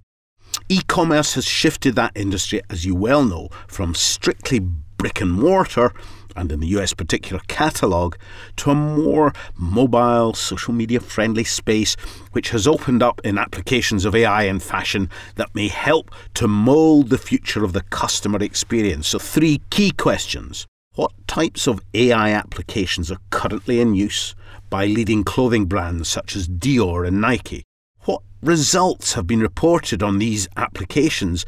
E 0.67 0.81
commerce 0.87 1.35
has 1.35 1.45
shifted 1.45 1.95
that 1.95 2.11
industry, 2.15 2.59
as 2.71 2.85
you 2.85 2.95
well 2.95 3.23
know, 3.23 3.49
from 3.67 3.93
strictly 3.93 4.59
brick 4.59 5.21
and 5.21 5.31
mortar 5.31 5.93
and 6.35 6.51
in 6.51 6.59
the 6.59 6.67
US 6.79 6.95
particular 6.95 7.39
catalogue, 7.47 8.17
to 8.57 8.71
a 8.71 8.75
more 8.75 9.31
mobile, 9.55 10.33
social 10.33 10.73
media 10.73 10.99
friendly 10.99 11.43
space 11.43 11.95
which 12.31 12.49
has 12.49 12.67
opened 12.67 13.03
up 13.03 13.21
in 13.23 13.37
applications 13.37 14.05
of 14.05 14.15
AI 14.15 14.43
in 14.43 14.59
fashion 14.59 15.07
that 15.35 15.53
may 15.53 15.67
help 15.67 16.09
to 16.33 16.47
mould 16.47 17.09
the 17.09 17.19
future 17.19 17.63
of 17.63 17.73
the 17.73 17.83
customer 17.83 18.41
experience. 18.41 19.07
So, 19.07 19.19
three 19.19 19.61
key 19.69 19.91
questions. 19.91 20.65
What 20.95 21.11
types 21.27 21.67
of 21.67 21.81
AI 21.93 22.31
applications 22.31 23.11
are 23.11 23.19
currently 23.29 23.81
in 23.81 23.95
use 23.95 24.33
by 24.69 24.85
leading 24.85 25.25
clothing 25.25 25.65
brands 25.65 26.07
such 26.07 26.37
as 26.37 26.47
Dior 26.47 27.05
and 27.05 27.19
Nike? 27.19 27.63
What 28.05 28.21
results 28.41 29.11
have 29.13 29.27
been 29.27 29.41
reported 29.41 30.01
on 30.01 30.19
these 30.19 30.47
applications 30.55 31.45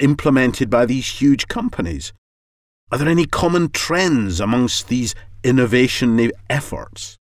implemented 0.00 0.70
by 0.70 0.86
these 0.86 1.20
huge 1.20 1.48
companies? 1.48 2.12
Are 2.92 2.98
there 2.98 3.08
any 3.08 3.26
common 3.26 3.70
trends 3.70 4.38
amongst 4.40 4.86
these 4.86 5.16
innovation 5.42 6.30
efforts? 6.48 7.16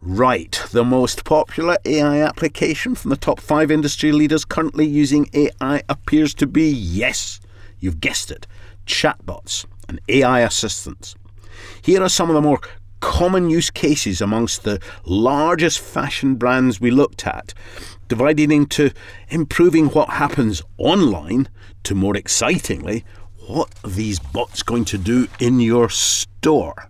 Right, 0.00 0.58
the 0.72 0.84
most 0.84 1.24
popular 1.24 1.76
AI 1.84 2.22
application 2.22 2.94
from 2.94 3.10
the 3.10 3.18
top 3.18 3.40
five 3.40 3.70
industry 3.70 4.10
leaders 4.10 4.46
currently 4.46 4.86
using 4.86 5.28
AI 5.34 5.82
appears 5.86 6.32
to 6.34 6.46
be 6.46 6.70
yes, 6.70 7.40
you've 7.78 8.00
guessed 8.00 8.30
it, 8.30 8.46
chatbots 8.86 9.66
and 9.88 10.00
AI 10.08 10.40
assistants. 10.40 11.14
Here 11.82 12.02
are 12.02 12.08
some 12.08 12.30
of 12.30 12.34
the 12.34 12.42
more 12.42 12.60
common 13.00 13.50
use 13.50 13.70
cases 13.70 14.20
amongst 14.20 14.64
the 14.64 14.80
largest 15.04 15.78
fashion 15.78 16.36
brands 16.36 16.80
we 16.80 16.90
looked 16.90 17.26
at, 17.26 17.52
divided 18.08 18.50
into 18.50 18.90
improving 19.28 19.86
what 19.88 20.08
happens 20.08 20.62
online 20.78 21.48
to 21.82 21.94
more 21.94 22.16
excitingly, 22.16 23.04
what 23.46 23.68
are 23.84 23.90
these 23.90 24.18
bots 24.18 24.62
going 24.62 24.86
to 24.86 24.96
do 24.96 25.28
in 25.38 25.60
your 25.60 25.90
store? 25.90 26.88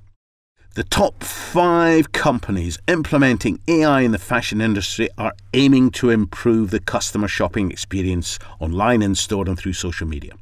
The 0.74 0.84
top 0.84 1.22
five 1.22 2.12
companies 2.12 2.78
implementing 2.88 3.60
AI 3.68 4.02
in 4.02 4.12
the 4.12 4.18
fashion 4.18 4.60
industry 4.60 5.08
are 5.18 5.34
aiming 5.52 5.90
to 5.92 6.10
improve 6.10 6.70
the 6.70 6.80
customer 6.80 7.28
shopping 7.28 7.70
experience 7.70 8.38
online, 8.60 9.02
in 9.02 9.14
store, 9.14 9.46
and 9.46 9.58
through 9.58 9.74
social 9.74 10.06
media. 10.06 10.32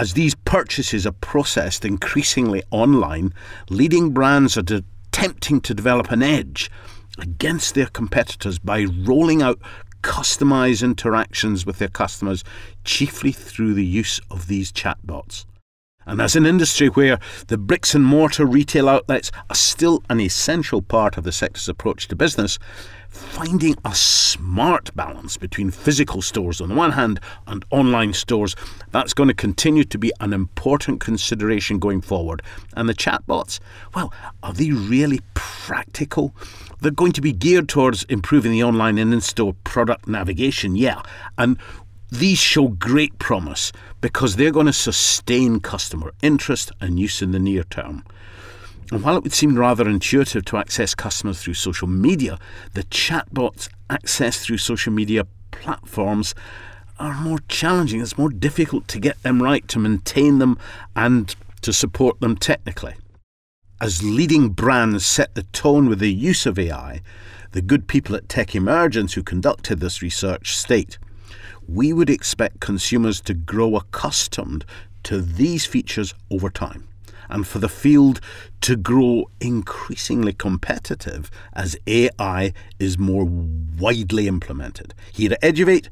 As 0.00 0.14
these 0.14 0.34
purchases 0.34 1.06
are 1.06 1.12
processed 1.12 1.84
increasingly 1.84 2.62
online, 2.70 3.34
leading 3.68 4.12
brands 4.12 4.56
are 4.56 4.64
attempting 5.12 5.60
to 5.60 5.74
develop 5.74 6.10
an 6.10 6.22
edge 6.22 6.70
against 7.18 7.74
their 7.74 7.84
competitors 7.84 8.58
by 8.58 8.84
rolling 8.84 9.42
out 9.42 9.60
customized 10.02 10.82
interactions 10.82 11.66
with 11.66 11.76
their 11.76 11.88
customers, 11.88 12.42
chiefly 12.82 13.30
through 13.30 13.74
the 13.74 13.84
use 13.84 14.22
of 14.30 14.46
these 14.46 14.72
chatbots. 14.72 15.44
And 16.06 16.22
as 16.22 16.34
an 16.34 16.46
industry 16.46 16.88
where 16.88 17.20
the 17.48 17.58
bricks 17.58 17.94
and 17.94 18.02
mortar 18.02 18.46
retail 18.46 18.88
outlets 18.88 19.30
are 19.50 19.54
still 19.54 20.02
an 20.08 20.18
essential 20.18 20.80
part 20.80 21.18
of 21.18 21.24
the 21.24 21.30
sector's 21.30 21.68
approach 21.68 22.08
to 22.08 22.16
business, 22.16 22.58
finding 23.10 23.76
a 23.84 23.94
smart 23.94 24.94
balance 24.94 25.36
between 25.36 25.70
physical 25.70 26.22
stores 26.22 26.60
on 26.60 26.68
the 26.68 26.74
one 26.74 26.92
hand 26.92 27.20
and 27.46 27.64
online 27.70 28.12
stores, 28.12 28.56
that's 28.90 29.12
going 29.12 29.28
to 29.28 29.34
continue 29.34 29.84
to 29.84 29.98
be 29.98 30.12
an 30.20 30.32
important 30.32 31.00
consideration 31.00 31.78
going 31.78 32.00
forward. 32.00 32.42
And 32.74 32.88
the 32.88 32.94
chatbots, 32.94 33.60
well, 33.94 34.12
are 34.42 34.52
they 34.52 34.70
really 34.70 35.20
practical? 35.34 36.34
They're 36.80 36.90
going 36.90 37.12
to 37.12 37.20
be 37.20 37.32
geared 37.32 37.68
towards 37.68 38.04
improving 38.04 38.52
the 38.52 38.62
online 38.62 38.98
and 38.98 39.12
in 39.12 39.20
store 39.20 39.54
product 39.64 40.08
navigation, 40.08 40.76
yeah. 40.76 41.02
And 41.36 41.58
these 42.10 42.38
show 42.38 42.68
great 42.68 43.18
promise 43.18 43.72
because 44.00 44.36
they're 44.36 44.50
going 44.50 44.66
to 44.66 44.72
sustain 44.72 45.60
customer 45.60 46.12
interest 46.22 46.72
and 46.80 46.98
use 46.98 47.22
in 47.22 47.32
the 47.32 47.38
near 47.38 47.64
term. 47.64 48.04
And 48.90 49.02
while 49.02 49.16
it 49.16 49.22
would 49.22 49.32
seem 49.32 49.56
rather 49.56 49.88
intuitive 49.88 50.44
to 50.46 50.56
access 50.56 50.94
customers 50.94 51.40
through 51.40 51.54
social 51.54 51.86
media, 51.86 52.38
the 52.72 52.82
chatbots 52.84 53.68
accessed 53.88 54.42
through 54.42 54.58
social 54.58 54.92
media 54.92 55.26
platforms 55.52 56.34
are 56.98 57.14
more 57.14 57.38
challenging. 57.48 58.00
It's 58.00 58.18
more 58.18 58.30
difficult 58.30 58.88
to 58.88 58.98
get 58.98 59.22
them 59.22 59.42
right, 59.42 59.66
to 59.68 59.78
maintain 59.78 60.38
them, 60.38 60.58
and 60.96 61.34
to 61.62 61.72
support 61.72 62.20
them 62.20 62.36
technically. 62.36 62.94
As 63.80 64.02
leading 64.02 64.50
brands 64.50 65.06
set 65.06 65.34
the 65.34 65.44
tone 65.44 65.88
with 65.88 66.00
the 66.00 66.12
use 66.12 66.44
of 66.44 66.58
AI, 66.58 67.00
the 67.52 67.62
good 67.62 67.86
people 67.86 68.14
at 68.16 68.28
Tech 68.28 68.54
Emergence 68.54 69.14
who 69.14 69.22
conducted 69.22 69.80
this 69.80 70.02
research 70.02 70.56
state 70.56 70.98
we 71.68 71.92
would 71.92 72.10
expect 72.10 72.58
consumers 72.58 73.20
to 73.20 73.34
grow 73.34 73.76
accustomed 73.76 74.64
to 75.04 75.20
these 75.20 75.64
features 75.66 76.14
over 76.30 76.50
time 76.50 76.89
and 77.30 77.46
for 77.46 77.58
the 77.58 77.68
field 77.68 78.20
to 78.60 78.76
grow 78.76 79.30
increasingly 79.40 80.32
competitive 80.32 81.30
as 81.54 81.76
AI 81.86 82.52
is 82.78 82.98
more 82.98 83.24
widely 83.24 84.28
implemented. 84.28 84.92
Here 85.12 85.32
at 85.32 85.40
Eduvate, 85.42 85.88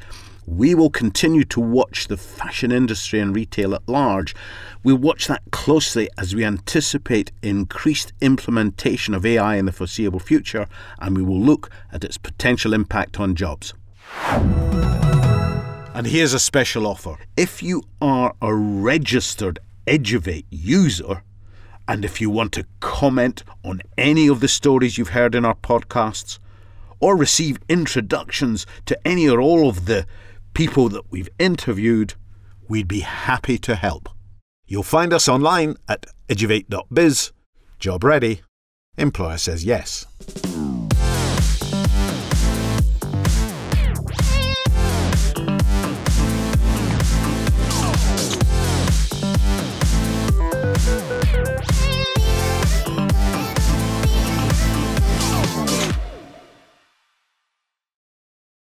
we 0.49 0.75
will 0.75 0.89
continue 0.89 1.45
to 1.45 1.61
watch 1.61 2.09
the 2.09 2.17
fashion 2.17 2.73
industry 2.73 3.21
and 3.21 3.37
retail 3.37 3.75
at 3.75 3.87
large. 3.87 4.35
We'll 4.83 4.97
watch 4.97 5.27
that 5.27 5.43
closely 5.51 6.09
as 6.17 6.35
we 6.35 6.43
anticipate 6.45 7.33
increased 7.43 8.15
implementation 8.23 9.15
of 9.15 9.27
AI 9.27 9.57
in 9.57 9.67
the 9.67 9.73
foreseeable 9.73 10.21
future, 10.21 10.67
and 10.99 11.17
we 11.17 11.23
will 11.23 11.41
look 11.41 11.71
at 11.93 12.03
its 12.03 12.17
potential 12.17 12.73
impact 12.73 13.21
on 13.21 13.35
jobs. 13.35 13.75
And 15.95 16.07
here's 16.07 16.33
a 16.33 16.39
special 16.39 16.87
offer. 16.87 17.19
If 17.37 17.63
you 17.63 17.83
are 18.01 18.33
a 18.41 18.55
registered 18.55 19.59
Eduvate 19.87 20.47
user, 20.51 21.23
and 21.89 22.05
if 22.05 22.21
you 22.21 22.29
want 22.29 22.53
to 22.53 22.67
comment 22.81 23.43
on 23.65 23.81
any 23.97 24.29
of 24.29 24.41
the 24.41 24.47
stories 24.47 24.99
you've 24.99 25.09
heard 25.09 25.35
in 25.35 25.45
our 25.45 25.55
podcasts, 25.55 26.39
or 27.01 27.17
receive 27.17 27.59
introductions 27.69 28.67
to 28.85 28.99
any 29.07 29.29
or 29.29 29.41
all 29.41 29.69
of 29.69 29.87
the 29.87 30.07
people 30.53 30.89
that 30.91 31.11
we've 31.11 31.31
interviewed, 31.39 32.15
we'd 32.69 32.89
be 32.89 33.01
happy 33.01 33.57
to 33.59 33.75
help. 33.75 34.09
You'll 34.67 34.83
find 34.83 35.13
us 35.13 35.29
online 35.29 35.77
at 35.89 36.07
eduvate.biz. 36.29 37.33
Job 37.79 38.05
ready. 38.05 38.43
Employer 38.99 39.39
says 39.39 39.65
yes. 39.65 40.07